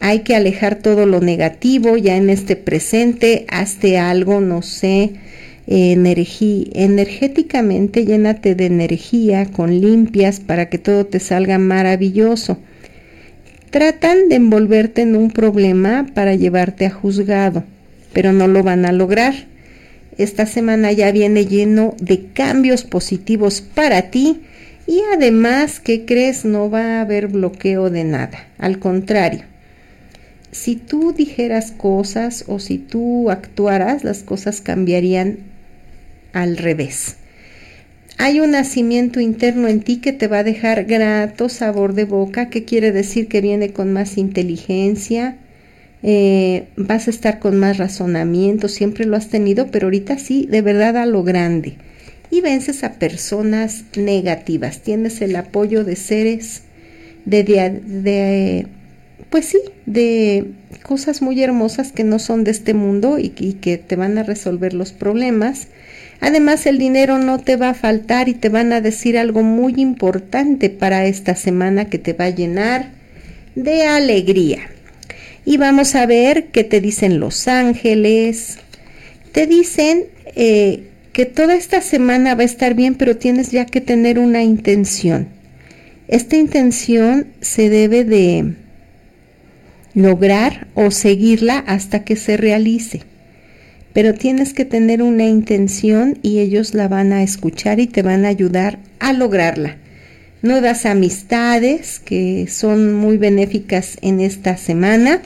[0.00, 5.12] Hay que alejar todo lo negativo ya en este presente, hazte algo, no sé,
[5.66, 12.58] energía, energéticamente llénate de energía con limpias para que todo te salga maravilloso.
[13.72, 17.64] Tratan de envolverte en un problema para llevarte a juzgado,
[18.12, 19.32] pero no lo van a lograr.
[20.18, 24.42] Esta semana ya viene lleno de cambios positivos para ti
[24.86, 26.44] y además, ¿qué crees?
[26.44, 28.46] No va a haber bloqueo de nada.
[28.58, 29.44] Al contrario,
[30.50, 35.38] si tú dijeras cosas o si tú actuaras, las cosas cambiarían
[36.34, 37.16] al revés.
[38.18, 42.50] Hay un nacimiento interno en ti que te va a dejar grato sabor de boca,
[42.50, 45.36] que quiere decir que viene con más inteligencia,
[46.02, 50.62] eh, vas a estar con más razonamiento, siempre lo has tenido, pero ahorita sí, de
[50.62, 51.76] verdad a lo grande.
[52.30, 56.62] Y vences a personas negativas, tienes el apoyo de seres
[57.24, 58.66] de, de,
[59.30, 60.52] pues sí, de
[60.82, 64.22] cosas muy hermosas que no son de este mundo y, y que te van a
[64.22, 65.68] resolver los problemas.
[66.22, 69.74] Además, el dinero no te va a faltar y te van a decir algo muy
[69.78, 72.92] importante para esta semana que te va a llenar
[73.56, 74.60] de alegría.
[75.44, 78.58] Y vamos a ver qué te dicen los ángeles.
[79.32, 80.04] Te dicen
[80.36, 84.44] eh, que toda esta semana va a estar bien, pero tienes ya que tener una
[84.44, 85.26] intención.
[86.06, 88.54] Esta intención se debe de
[89.94, 93.02] lograr o seguirla hasta que se realice.
[93.92, 98.24] Pero tienes que tener una intención y ellos la van a escuchar y te van
[98.24, 99.76] a ayudar a lograrla.
[100.40, 105.20] Nuevas amistades que son muy benéficas en esta semana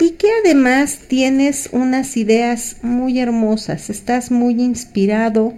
[0.00, 3.90] y que además tienes unas ideas muy hermosas.
[3.90, 5.54] Estás muy inspirado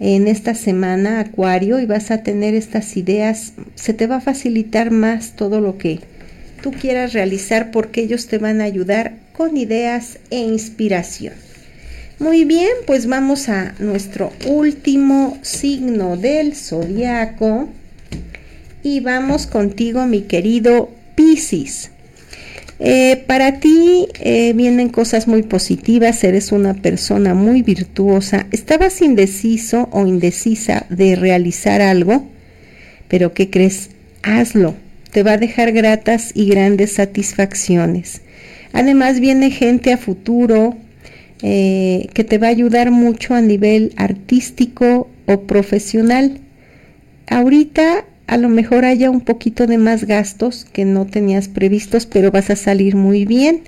[0.00, 3.54] en esta semana, Acuario, y vas a tener estas ideas.
[3.74, 6.00] Se te va a facilitar más todo lo que
[6.60, 11.34] tú quieras realizar porque ellos te van a ayudar con ideas e inspiración.
[12.18, 17.68] Muy bien, pues vamos a nuestro último signo del zodiaco
[18.82, 21.92] y vamos contigo, mi querido Piscis.
[22.80, 28.46] Eh, para ti eh, vienen cosas muy positivas, eres una persona muy virtuosa.
[28.50, 32.26] Estabas indeciso o indecisa de realizar algo,
[33.08, 33.90] pero ¿qué crees?
[34.22, 34.74] Hazlo
[35.10, 38.22] te va a dejar gratas y grandes satisfacciones.
[38.72, 40.76] Además viene gente a futuro
[41.42, 46.40] eh, que te va a ayudar mucho a nivel artístico o profesional.
[47.28, 52.30] Ahorita a lo mejor haya un poquito de más gastos que no tenías previstos, pero
[52.30, 53.62] vas a salir muy bien.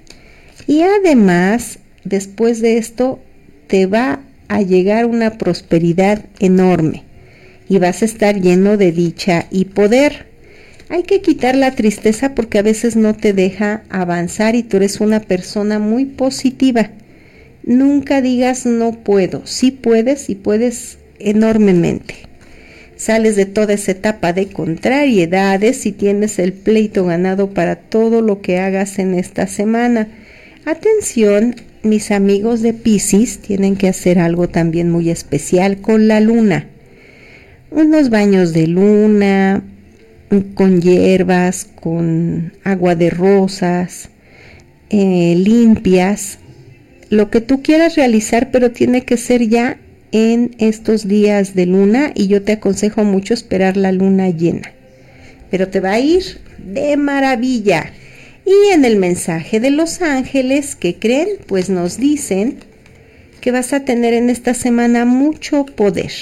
[0.66, 3.20] Y además, después de esto,
[3.66, 7.04] te va a llegar una prosperidad enorme
[7.68, 10.29] y vas a estar lleno de dicha y poder.
[10.90, 15.00] Hay que quitar la tristeza porque a veces no te deja avanzar y tú eres
[15.00, 16.90] una persona muy positiva.
[17.62, 22.16] Nunca digas no puedo, sí puedes y puedes enormemente.
[22.96, 28.42] Sales de toda esa etapa de contrariedades y tienes el pleito ganado para todo lo
[28.42, 30.08] que hagas en esta semana.
[30.64, 36.66] Atención, mis amigos de Pisces tienen que hacer algo también muy especial con la luna.
[37.70, 39.62] Unos baños de luna,
[40.54, 44.10] con hierbas, con agua de rosas,
[44.90, 46.38] eh, limpias,
[47.08, 49.78] lo que tú quieras realizar, pero tiene que ser ya
[50.12, 54.72] en estos días de luna y yo te aconsejo mucho esperar la luna llena.
[55.50, 57.92] Pero te va a ir de maravilla.
[58.46, 62.58] Y en el mensaje de los ángeles que creen, pues nos dicen
[63.40, 66.12] que vas a tener en esta semana mucho poder.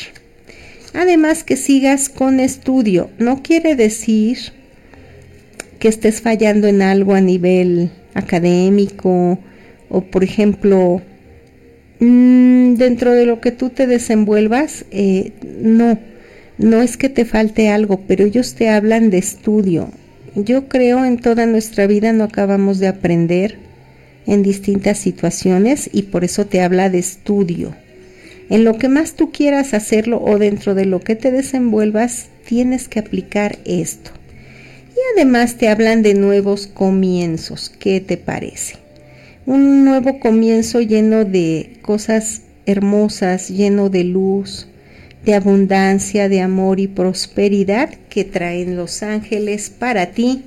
[0.98, 3.08] Además que sigas con estudio.
[3.18, 4.36] No quiere decir
[5.78, 9.38] que estés fallando en algo a nivel académico
[9.88, 11.00] o por ejemplo
[12.00, 16.00] mm, dentro de lo que tú te desenvuelvas, eh, no,
[16.58, 19.92] no es que te falte algo, pero ellos te hablan de estudio.
[20.34, 23.56] Yo creo en toda nuestra vida no acabamos de aprender
[24.26, 27.72] en distintas situaciones y por eso te habla de estudio.
[28.50, 32.88] En lo que más tú quieras hacerlo o dentro de lo que te desenvuelvas, tienes
[32.88, 34.10] que aplicar esto.
[34.90, 37.70] Y además te hablan de nuevos comienzos.
[37.78, 38.76] ¿Qué te parece?
[39.44, 44.66] Un nuevo comienzo lleno de cosas hermosas, lleno de luz,
[45.24, 50.42] de abundancia, de amor y prosperidad que traen los ángeles para ti,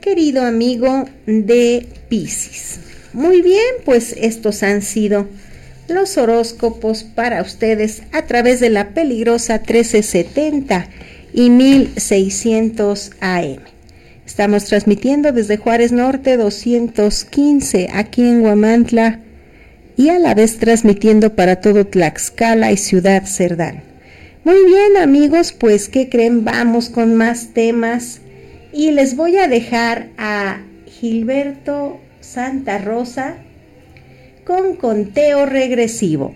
[0.00, 2.80] querido amigo de Pisces.
[3.12, 5.26] Muy bien, pues estos han sido
[5.88, 10.88] los horóscopos para ustedes a través de la peligrosa 1370
[11.32, 13.58] y 1600 AM.
[14.26, 19.20] Estamos transmitiendo desde Juárez Norte 215 aquí en Huamantla
[19.96, 23.82] y a la vez transmitiendo para todo Tlaxcala y Ciudad Cerdán.
[24.44, 26.44] Muy bien amigos, pues ¿qué creen?
[26.44, 28.20] Vamos con más temas
[28.72, 33.36] y les voy a dejar a Gilberto Santa Rosa
[34.46, 36.32] con conteo regresivo.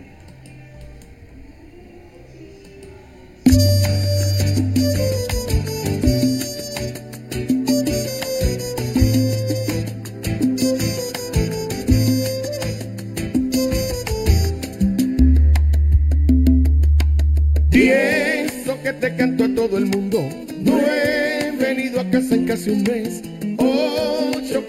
[17.71, 20.19] Pienso que te canto a todo el mundo.
[20.59, 23.40] No he venido a casa en casi un mes.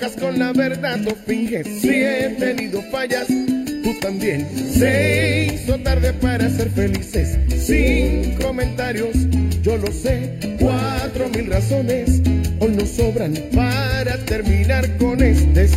[0.09, 1.67] Con la verdad, no finges.
[1.79, 4.47] Si he tenido fallas, tú también.
[4.73, 7.37] Se hizo tarde para ser felices.
[7.63, 9.15] Sin comentarios,
[9.61, 10.39] yo lo sé.
[10.59, 12.19] Cuatro mil razones
[12.59, 15.67] hoy nos sobran para terminar con este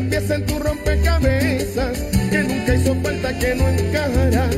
[0.00, 1.98] la pieza en tu rompecabezas
[2.30, 4.48] que nunca hizo falta que no encajará.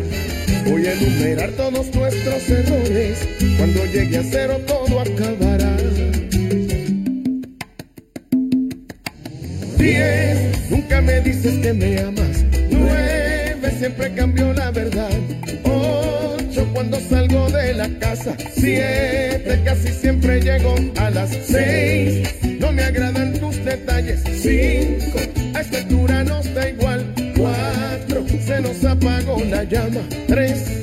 [0.66, 3.26] Voy a enumerar todos nuestros errores.
[3.57, 5.49] Cuando llegue a cero todo acabará.
[29.91, 30.09] Llama.
[30.26, 30.80] Tres,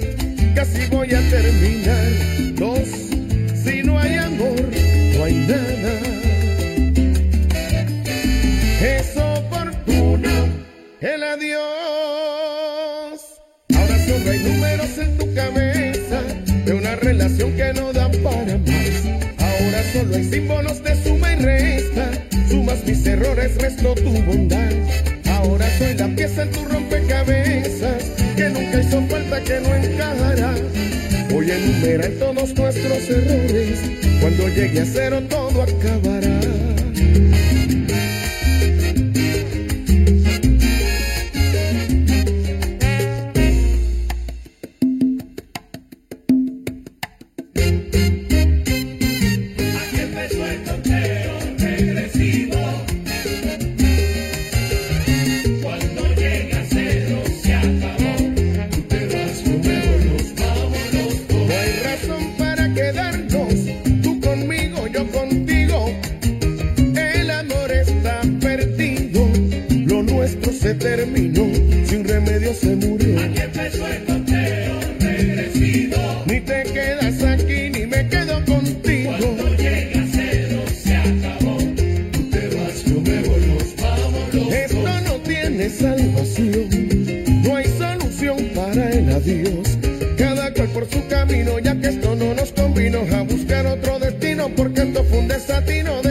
[89.32, 89.78] adiós.
[90.18, 94.50] Cada cual por su camino, ya que esto no nos convino a buscar otro destino,
[94.56, 96.02] porque esto fue un desatino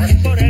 [0.00, 0.49] gracias por el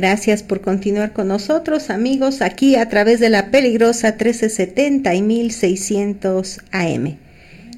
[0.00, 6.60] Gracias por continuar con nosotros, amigos, aquí a través de la peligrosa 1370 y 1600
[6.70, 7.16] AM.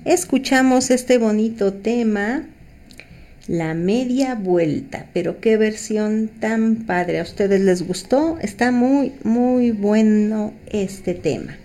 [0.05, 2.45] Escuchamos este bonito tema,
[3.49, 7.21] La media vuelta, pero qué versión tan padre.
[7.21, 8.37] ¿A ustedes les gustó?
[8.43, 11.57] Está muy, muy bueno este tema.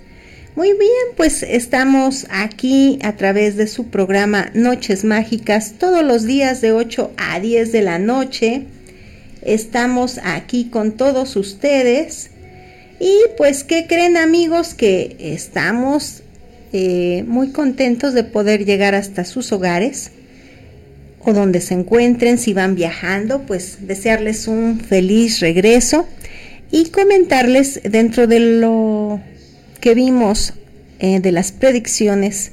[0.56, 6.62] Muy bien, pues estamos aquí a través de su programa Noches Mágicas todos los días
[6.62, 8.68] de 8 a 10 de la noche.
[9.46, 12.32] Estamos aquí con todos ustedes.
[13.00, 14.74] Y pues, ¿qué creen amigos?
[14.74, 16.24] Que estamos
[16.74, 20.12] eh, muy contentos de poder llegar hasta sus hogares
[21.20, 26.08] o donde se encuentren, si van viajando, pues desearles un feliz regreso
[26.72, 29.20] y comentarles dentro de lo
[29.80, 30.54] que vimos
[31.00, 32.52] eh, de las predicciones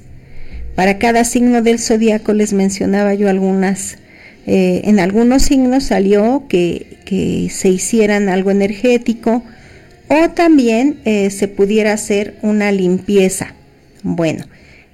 [0.75, 3.99] para cada signo del zodiaco les mencionaba yo algunas
[4.47, 6.99] eh, en algunos signos salió que,
[7.51, 9.43] se hicieran algo energético
[10.09, 13.55] o también eh, se pudiera hacer una limpieza
[14.03, 14.47] bueno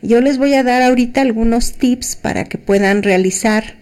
[0.03, 3.79] yo les voy a dar ahorita algunos tips para que puedan realizar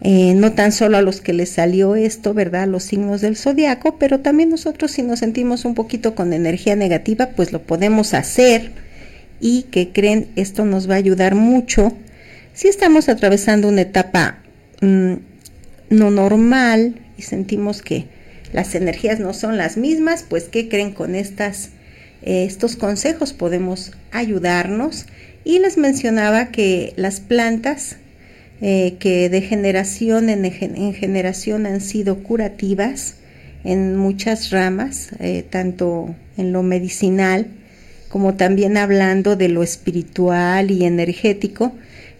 [0.00, 2.68] eh, no tan solo a los que les salió esto, ¿verdad?
[2.68, 7.30] Los signos del zodiaco, pero también nosotros si nos sentimos un poquito con energía negativa,
[7.34, 8.70] pues lo podemos hacer
[9.40, 11.92] y que creen esto nos va a ayudar mucho.
[12.54, 14.38] Si estamos atravesando una etapa
[14.80, 15.14] mmm,
[15.90, 18.06] no normal y sentimos que
[18.52, 21.70] las energías no son las mismas, pues ¿qué creen con estas,
[22.22, 23.32] eh, estos consejos?
[23.32, 25.06] Podemos ayudarnos.
[25.44, 27.96] Y les mencionaba que las plantas
[28.60, 33.14] eh, que de generación en, en, generación han sido curativas
[33.64, 37.46] en muchas ramas, eh, tanto en lo medicinal
[38.08, 41.72] como también hablando de lo espiritual y energético.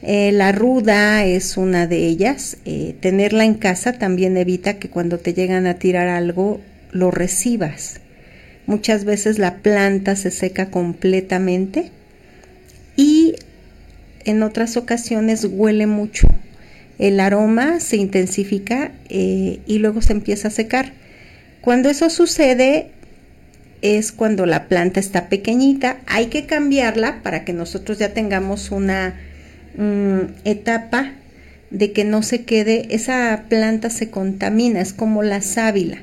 [0.02, 2.58] Eh, la ruda es una de ellas.
[2.64, 6.60] Eh, tenerla en casa también evita que cuando te llegan a tirar algo
[6.92, 8.00] lo recibas.
[8.66, 11.90] Muchas veces la planta se seca completamente
[12.96, 13.34] y
[14.24, 16.28] en otras ocasiones huele mucho.
[16.98, 20.92] El aroma se intensifica eh, y luego se empieza a secar.
[21.60, 22.90] Cuando eso sucede
[23.80, 25.98] es cuando la planta está pequeñita.
[26.06, 29.14] Hay que cambiarla para que nosotros ya tengamos una
[29.78, 31.12] um, etapa
[31.70, 35.98] de que no se quede, esa planta se contamina, es como la sábila.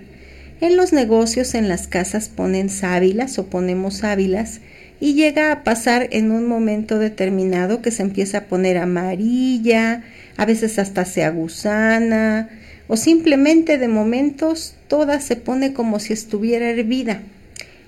[0.61, 4.61] En los negocios, en las casas ponen sábilas o ponemos sábilas
[4.99, 10.03] y llega a pasar en un momento determinado que se empieza a poner amarilla,
[10.38, 12.49] a veces hasta se agusana
[12.88, 17.22] o simplemente de momentos toda se pone como si estuviera hervida.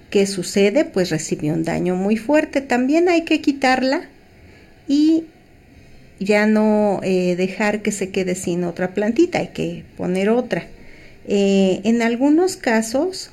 [0.09, 0.85] ¿Qué sucede?
[0.85, 2.61] Pues recibió un daño muy fuerte.
[2.61, 4.03] También hay que quitarla
[4.87, 5.25] y
[6.19, 10.67] ya no eh, dejar que se quede sin otra plantita, hay que poner otra.
[11.27, 13.31] Eh, en algunos casos,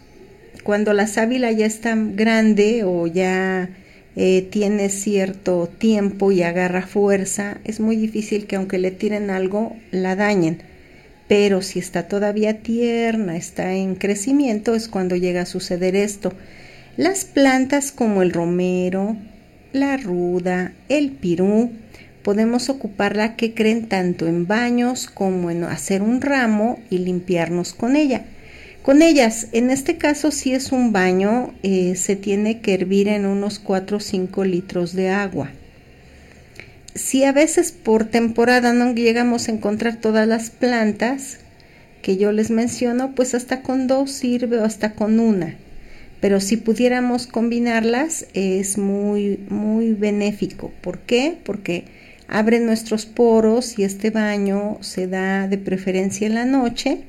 [0.64, 3.70] cuando la sábila ya está grande o ya
[4.16, 9.76] eh, tiene cierto tiempo y agarra fuerza, es muy difícil que aunque le tiren algo,
[9.90, 10.62] la dañen.
[11.28, 16.32] Pero si está todavía tierna, está en crecimiento, es cuando llega a suceder esto.
[16.96, 19.16] Las plantas como el romero,
[19.72, 21.72] la ruda, el pirú,
[22.24, 27.94] podemos ocuparla que creen tanto en baños como en hacer un ramo y limpiarnos con
[27.94, 28.24] ella.
[28.82, 33.26] Con ellas, en este caso si es un baño, eh, se tiene que hervir en
[33.26, 35.52] unos 4 o 5 litros de agua.
[36.96, 41.38] Si a veces por temporada no llegamos a encontrar todas las plantas
[42.02, 45.56] que yo les menciono, pues hasta con dos sirve o hasta con una
[46.24, 50.72] pero si pudiéramos combinarlas es muy, muy benéfico.
[50.80, 51.36] ¿Por qué?
[51.44, 51.84] Porque
[52.28, 57.04] abre nuestros poros y este baño se da de preferencia en la noche,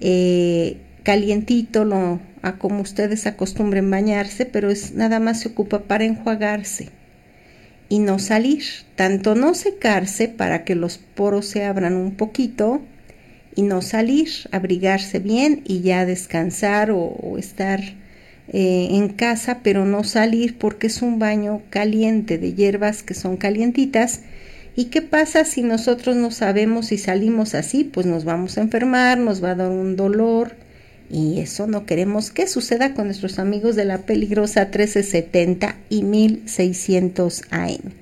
[0.00, 6.04] eh, calientito, lo, a como ustedes acostumbren bañarse, pero es nada más se ocupa para
[6.04, 6.90] enjuagarse
[7.88, 8.64] y no salir,
[8.96, 12.82] tanto no secarse para que los poros se abran un poquito
[13.54, 17.80] y no salir, abrigarse bien y ya descansar o estar
[18.48, 23.36] eh, en casa, pero no salir porque es un baño caliente de hierbas que son
[23.36, 24.20] calientitas.
[24.76, 27.84] ¿Y qué pasa si nosotros no sabemos si salimos así?
[27.84, 30.56] Pues nos vamos a enfermar, nos va a dar un dolor
[31.10, 37.42] y eso no queremos que suceda con nuestros amigos de la peligrosa 1370 y 1600
[37.50, 37.92] AM.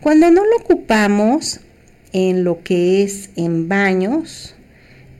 [0.00, 1.60] Cuando no lo ocupamos
[2.12, 4.54] en lo que es en baños,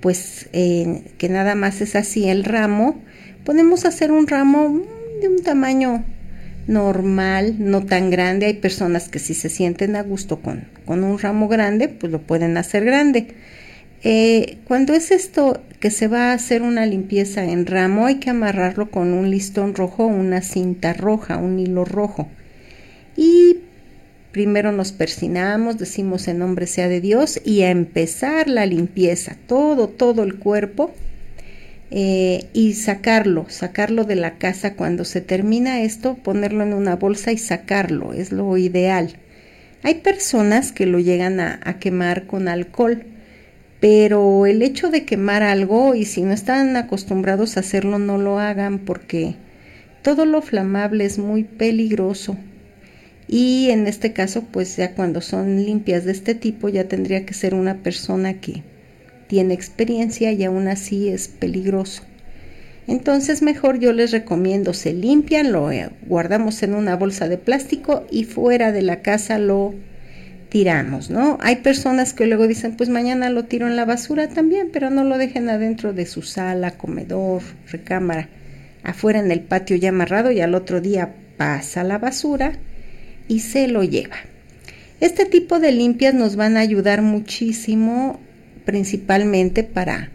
[0.01, 3.03] pues eh, que nada más es así el ramo,
[3.47, 4.83] podemos hacer un ramo
[5.23, 6.05] de un tamaño
[6.67, 8.47] normal, no tan grande.
[8.47, 12.21] Hay personas que si se sienten a gusto con, con un ramo grande, pues lo
[12.21, 13.29] pueden hacer grande.
[14.03, 18.31] Eh, cuando es esto que se va a hacer una limpieza en ramo, hay que
[18.31, 22.29] amarrarlo con un listón rojo, una cinta roja, un hilo rojo.
[23.17, 23.59] Y
[24.33, 29.89] primero nos persinamos, decimos en nombre sea de Dios y a empezar la limpieza, todo,
[29.89, 30.93] todo el cuerpo
[31.91, 37.33] eh, y sacarlo, sacarlo de la casa cuando se termina esto, ponerlo en una bolsa
[37.33, 39.17] y sacarlo, es lo ideal.
[39.83, 43.05] Hay personas que lo llegan a, a quemar con alcohol,
[43.81, 48.39] pero el hecho de quemar algo y si no están acostumbrados a hacerlo no lo
[48.39, 49.37] hagan porque
[50.03, 52.37] todo lo flamable es muy peligroso.
[53.29, 57.35] Y en este caso, pues ya cuando son limpias de este tipo, ya tendría que
[57.35, 58.63] ser una persona que,
[59.27, 62.03] tiene experiencia y aún así es peligroso.
[62.87, 68.07] Entonces mejor yo les recomiendo, se limpian, lo eh, guardamos en una bolsa de plástico
[68.11, 69.75] y fuera de la casa lo
[70.49, 71.39] tiramos, ¿no?
[71.41, 75.03] Hay personas que luego dicen, pues mañana lo tiro en la basura también, pero no
[75.03, 78.29] lo dejen adentro de su sala, comedor, recámara,
[78.85, 82.53] afuera en el patio ya amarrado y al otro día pasa la basura
[83.27, 84.17] y se lo lleva.
[85.01, 88.21] Este tipo de limpias nos van a ayudar muchísimo
[88.67, 90.11] principalmente para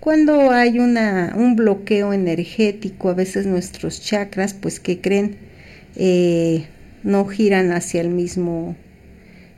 [0.00, 5.36] cuando hay una, un bloqueo energético, a veces nuestros chakras, pues que creen,
[5.94, 6.66] eh,
[7.04, 8.74] no giran hacia el mismo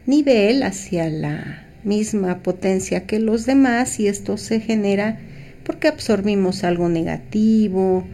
[0.06, 5.18] nivel, hacia la misma potencia que los demás y esto se genera
[5.64, 8.04] porque absorbimos algo negativo,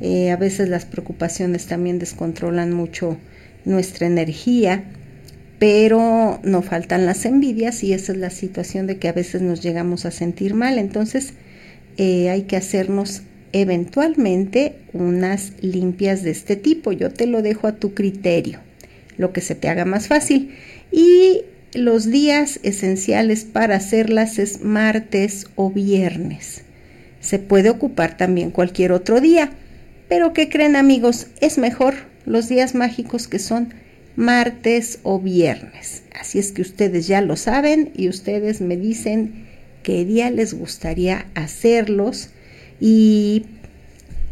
[0.00, 3.18] eh, a veces las preocupaciones también descontrolan mucho
[3.64, 4.84] nuestra energía
[5.60, 9.60] pero no faltan las envidias y esa es la situación de que a veces nos
[9.62, 10.78] llegamos a sentir mal.
[10.78, 11.34] Entonces
[11.98, 13.22] eh, hay que hacernos
[13.52, 16.92] eventualmente unas limpias de este tipo.
[16.92, 18.58] Yo te lo dejo a tu criterio,
[19.18, 20.54] lo que se te haga más fácil.
[20.90, 21.42] Y
[21.74, 26.62] los días esenciales para hacerlas es martes o viernes.
[27.20, 29.50] Se puede ocupar también cualquier otro día,
[30.08, 31.26] pero ¿qué creen amigos?
[31.42, 33.74] Es mejor los días mágicos que son
[34.16, 36.02] martes o viernes.
[36.18, 39.46] Así es que ustedes ya lo saben y ustedes me dicen
[39.82, 42.30] qué día les gustaría hacerlos
[42.80, 43.46] y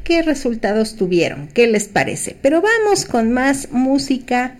[0.05, 2.37] qué resultados tuvieron, qué les parece.
[2.41, 4.57] Pero vamos con más música.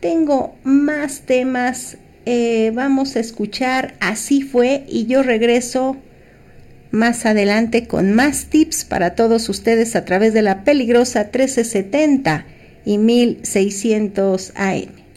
[0.00, 1.96] Tengo más temas.
[2.26, 5.96] Eh, vamos a escuchar Así fue y yo regreso
[6.90, 12.44] más adelante con más tips para todos ustedes a través de la peligrosa 1370
[12.84, 15.07] y 1600 AM.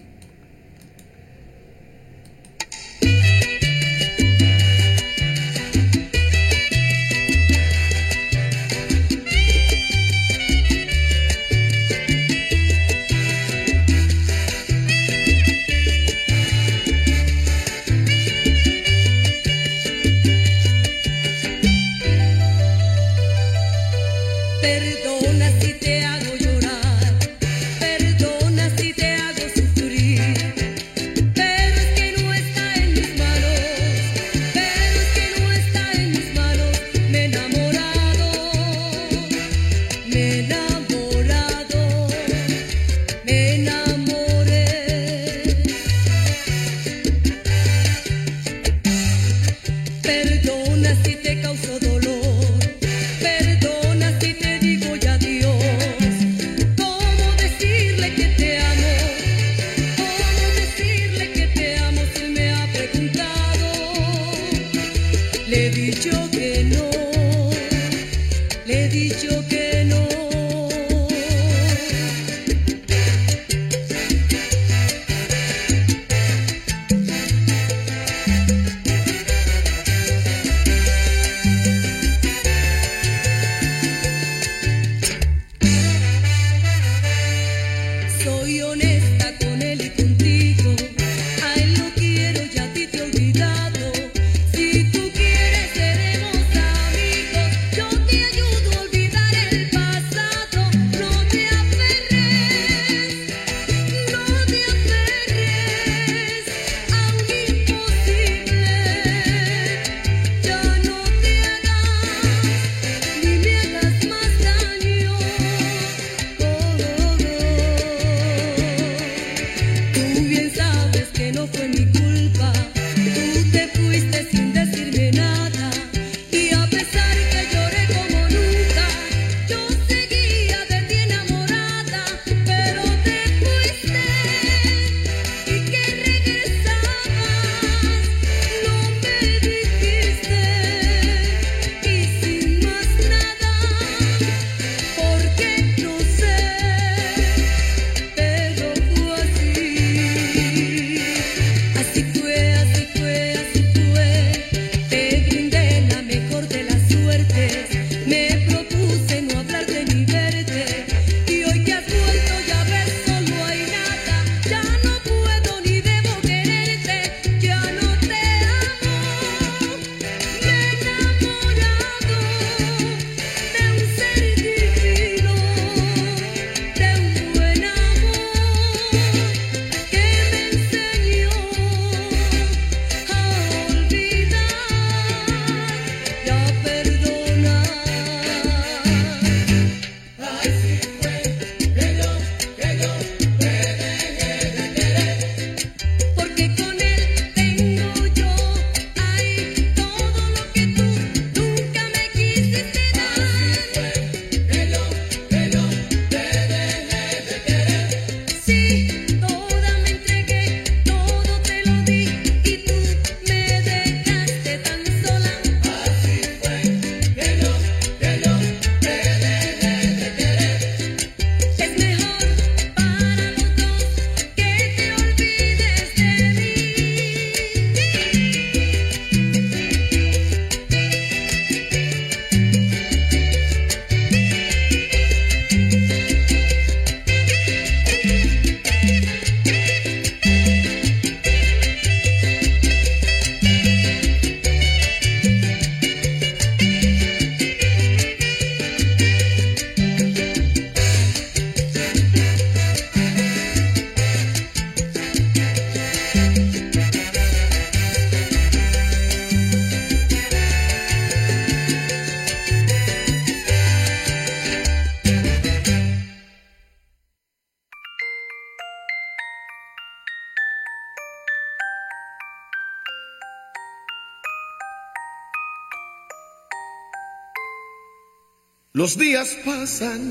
[278.92, 280.02] Los días pasan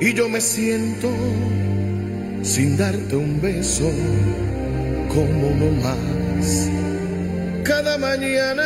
[0.00, 1.08] y yo me siento
[2.42, 3.88] sin darte un beso
[5.08, 6.68] como no más.
[7.62, 8.64] Cada mañana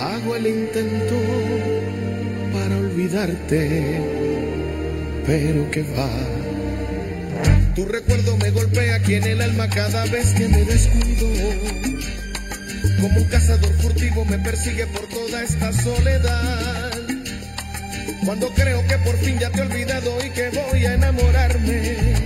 [0.00, 1.16] hago el intento
[2.50, 4.00] para olvidarte,
[5.26, 6.08] pero que va.
[7.74, 11.28] Tu recuerdo me golpea aquí en el alma cada vez que me descuido.
[13.02, 16.77] Como un cazador furtivo me persigue por toda esta soledad.
[18.28, 22.17] Cuando creo que por fin ya te he olvidado y que voy a enamorarme.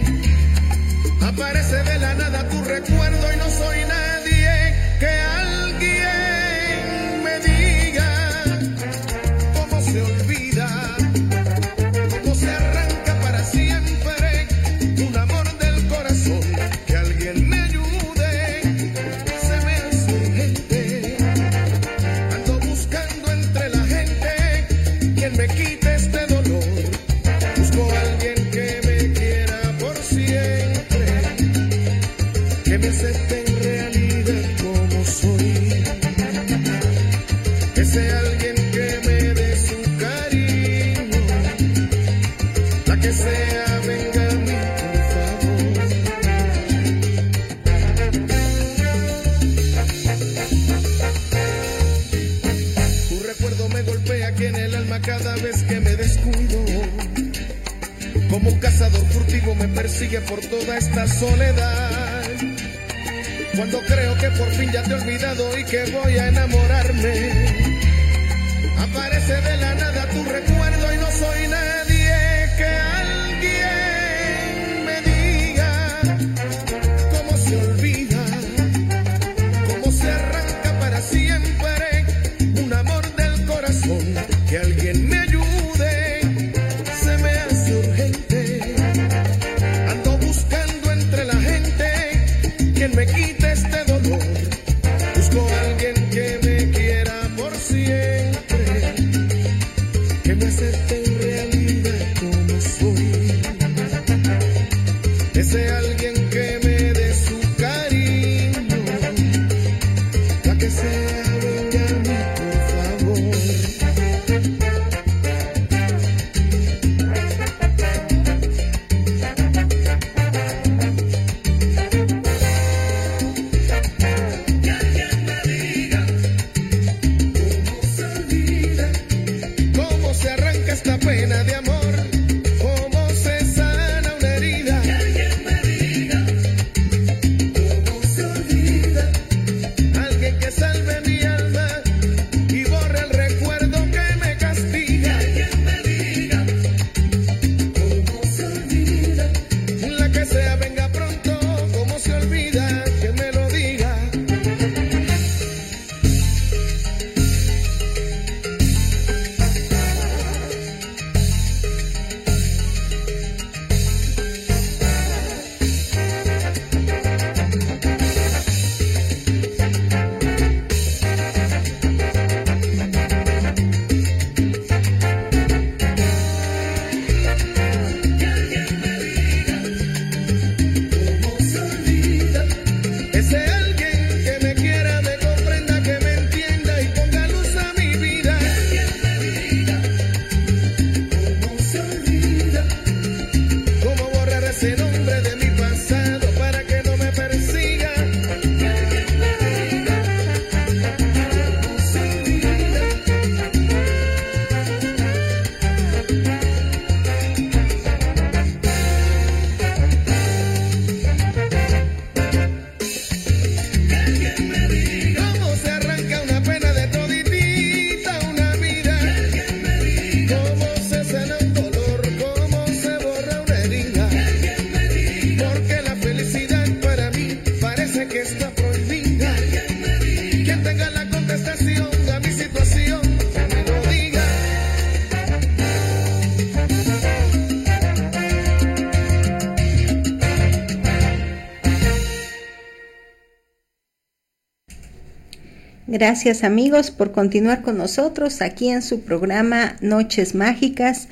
[246.05, 251.07] Gracias amigos por continuar con nosotros aquí en su programa Noches Mágicas.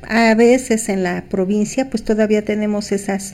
[0.03, 3.33] a veces en la provincia, pues todavía tenemos esas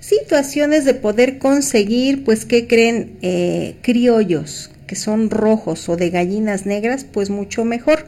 [0.00, 3.18] situaciones de poder conseguir, pues, ¿qué creen?
[3.20, 8.06] Eh, criollos, que son rojos o de gallinas negras, pues mucho mejor.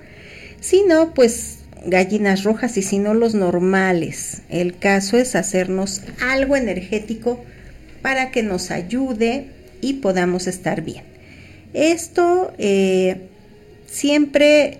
[0.61, 4.43] Si no, pues gallinas rojas y si no los normales.
[4.49, 7.43] El caso es hacernos algo energético
[8.03, 9.47] para que nos ayude
[9.81, 11.05] y podamos estar bien.
[11.73, 13.29] Esto eh,
[13.87, 14.79] siempre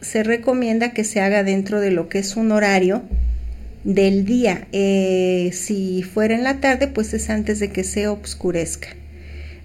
[0.00, 3.02] se recomienda que se haga dentro de lo que es un horario
[3.84, 4.66] del día.
[4.72, 8.88] Eh, si fuera en la tarde, pues es antes de que se oscurezca.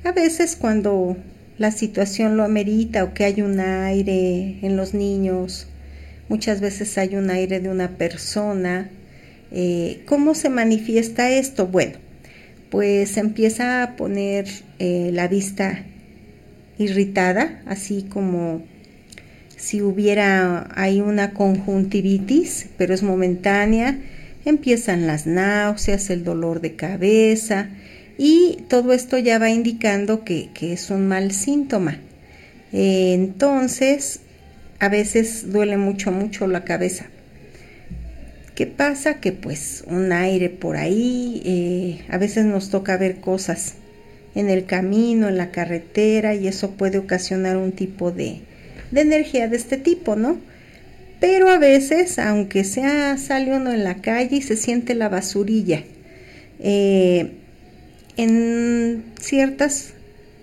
[0.03, 1.17] A veces cuando
[1.57, 5.67] la situación lo amerita o que hay un aire en los niños
[6.30, 8.89] muchas veces hay un aire de una persona.
[9.51, 11.68] Eh, ¿Cómo se manifiesta esto?
[11.68, 11.97] Bueno,
[12.69, 14.47] pues empieza a poner
[14.77, 15.84] eh, la vista
[16.77, 18.64] irritada, así como
[19.57, 23.99] si hubiera hay una conjuntivitis, pero es momentánea,
[24.45, 27.69] empiezan las náuseas, el dolor de cabeza
[28.18, 31.97] y todo esto ya va indicando que, es un mal síntoma.
[32.72, 34.22] Eh, entonces,
[34.80, 37.06] a veces duele mucho, mucho la cabeza.
[38.56, 39.22] ¿Qué pasa?
[39.22, 43.76] Que pues un aire por ahí, eh, a veces nos toca ver cosas
[44.35, 48.41] en el camino, en la carretera, y eso puede ocasionar un tipo de,
[48.91, 50.38] de energía de este tipo, ¿no?
[51.19, 55.84] Pero a veces, aunque sea sale uno en la calle y se siente la basurilla,
[56.60, 57.31] eh,
[58.18, 59.93] en ciertas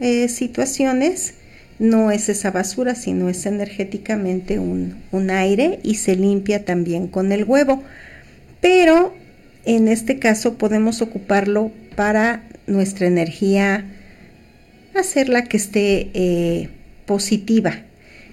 [0.01, 1.35] eh, situaciones
[1.79, 4.97] no es esa basura, sino es energéticamente un,
[5.31, 7.83] aire y se limpia también con el huevo.
[8.61, 9.15] Pero
[9.65, 13.85] en este caso podemos ocuparlo para nuestra energía,
[14.95, 16.69] hacerla que esté eh,
[17.07, 17.83] positiva.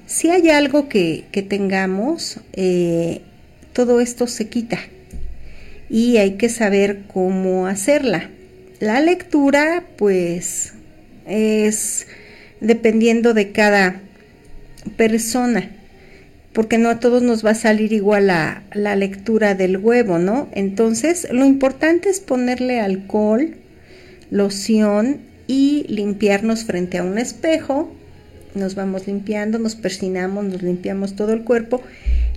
[0.06, 3.22] Si hay algo que, tengamos, eh,
[3.74, 4.80] todo esto se quita
[5.90, 8.30] y hay que saber cómo hacerla.
[8.80, 10.74] La lectura, pues,
[11.26, 12.08] es
[12.64, 14.02] dependiendo de cada
[14.98, 15.70] persona,
[16.54, 20.48] porque no a todos nos va a salir igual la, la lectura del huevo, ¿no?
[20.54, 23.56] Entonces, lo importante es ponerle alcohol,
[24.32, 27.94] loción y limpiarnos frente a un espejo.
[28.56, 31.82] Nos vamos limpiando, nos persinamos, nos limpiamos todo el cuerpo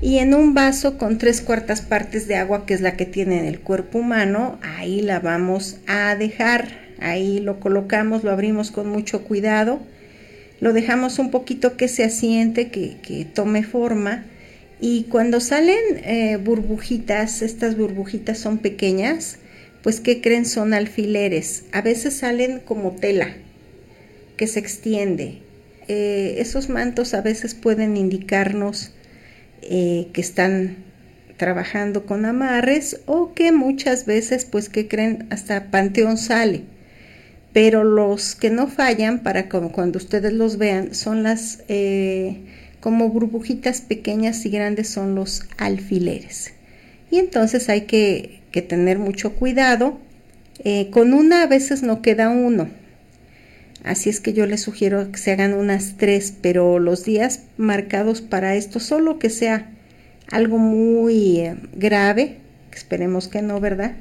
[0.00, 3.48] y en un vaso con tres cuartas partes de agua, que es la que tiene
[3.48, 6.86] el cuerpo humano, ahí la vamos a dejar.
[6.98, 9.80] Ahí lo colocamos, lo abrimos con mucho cuidado
[10.60, 14.24] lo dejamos un poquito que se asiente, que, tome forma.
[14.80, 19.38] Y cuando salen eh, burbujitas, estas burbujitas son pequeñas,
[19.82, 20.44] pues ¿qué creen?
[20.44, 21.64] Son alfileres.
[21.72, 23.36] A veces salen como tela
[24.36, 25.38] que se extiende.
[25.88, 28.92] Eh, esos mantos a veces pueden indicarnos
[29.62, 30.76] eh, que están
[31.36, 35.26] trabajando con amarres o que muchas veces, pues, ¿qué creen?
[35.30, 36.64] Hasta panteón sale
[37.56, 42.42] pero los que no fallan para cuando ustedes los vean son las eh,
[42.80, 46.52] como burbujitas pequeñas y grandes son los alfileres.
[47.10, 49.96] Y entonces hay que, tener mucho cuidado
[50.64, 52.68] eh, con una a veces no queda uno.
[53.84, 58.20] Así es que yo les sugiero que se hagan unas tres pero los días marcados
[58.20, 59.70] para esto solo que sea
[60.30, 62.36] algo muy eh, grave
[62.70, 63.96] esperemos que no verdad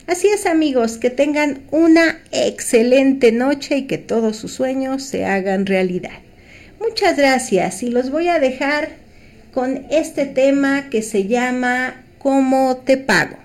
[0.08, 5.66] Así es amigos, que tengan una excelente noche y que todos sus sueños se hagan
[5.66, 6.20] realidad.
[6.82, 8.90] Muchas gracias y los voy a dejar
[9.54, 13.41] con este tema que se llama ¿Cómo te pago?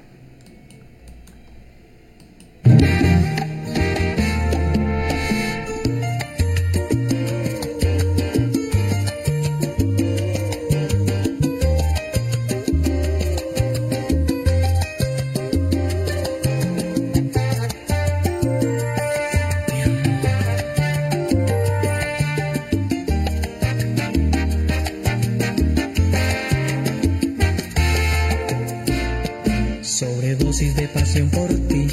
[30.57, 31.87] Sobredosis de pasión por ti,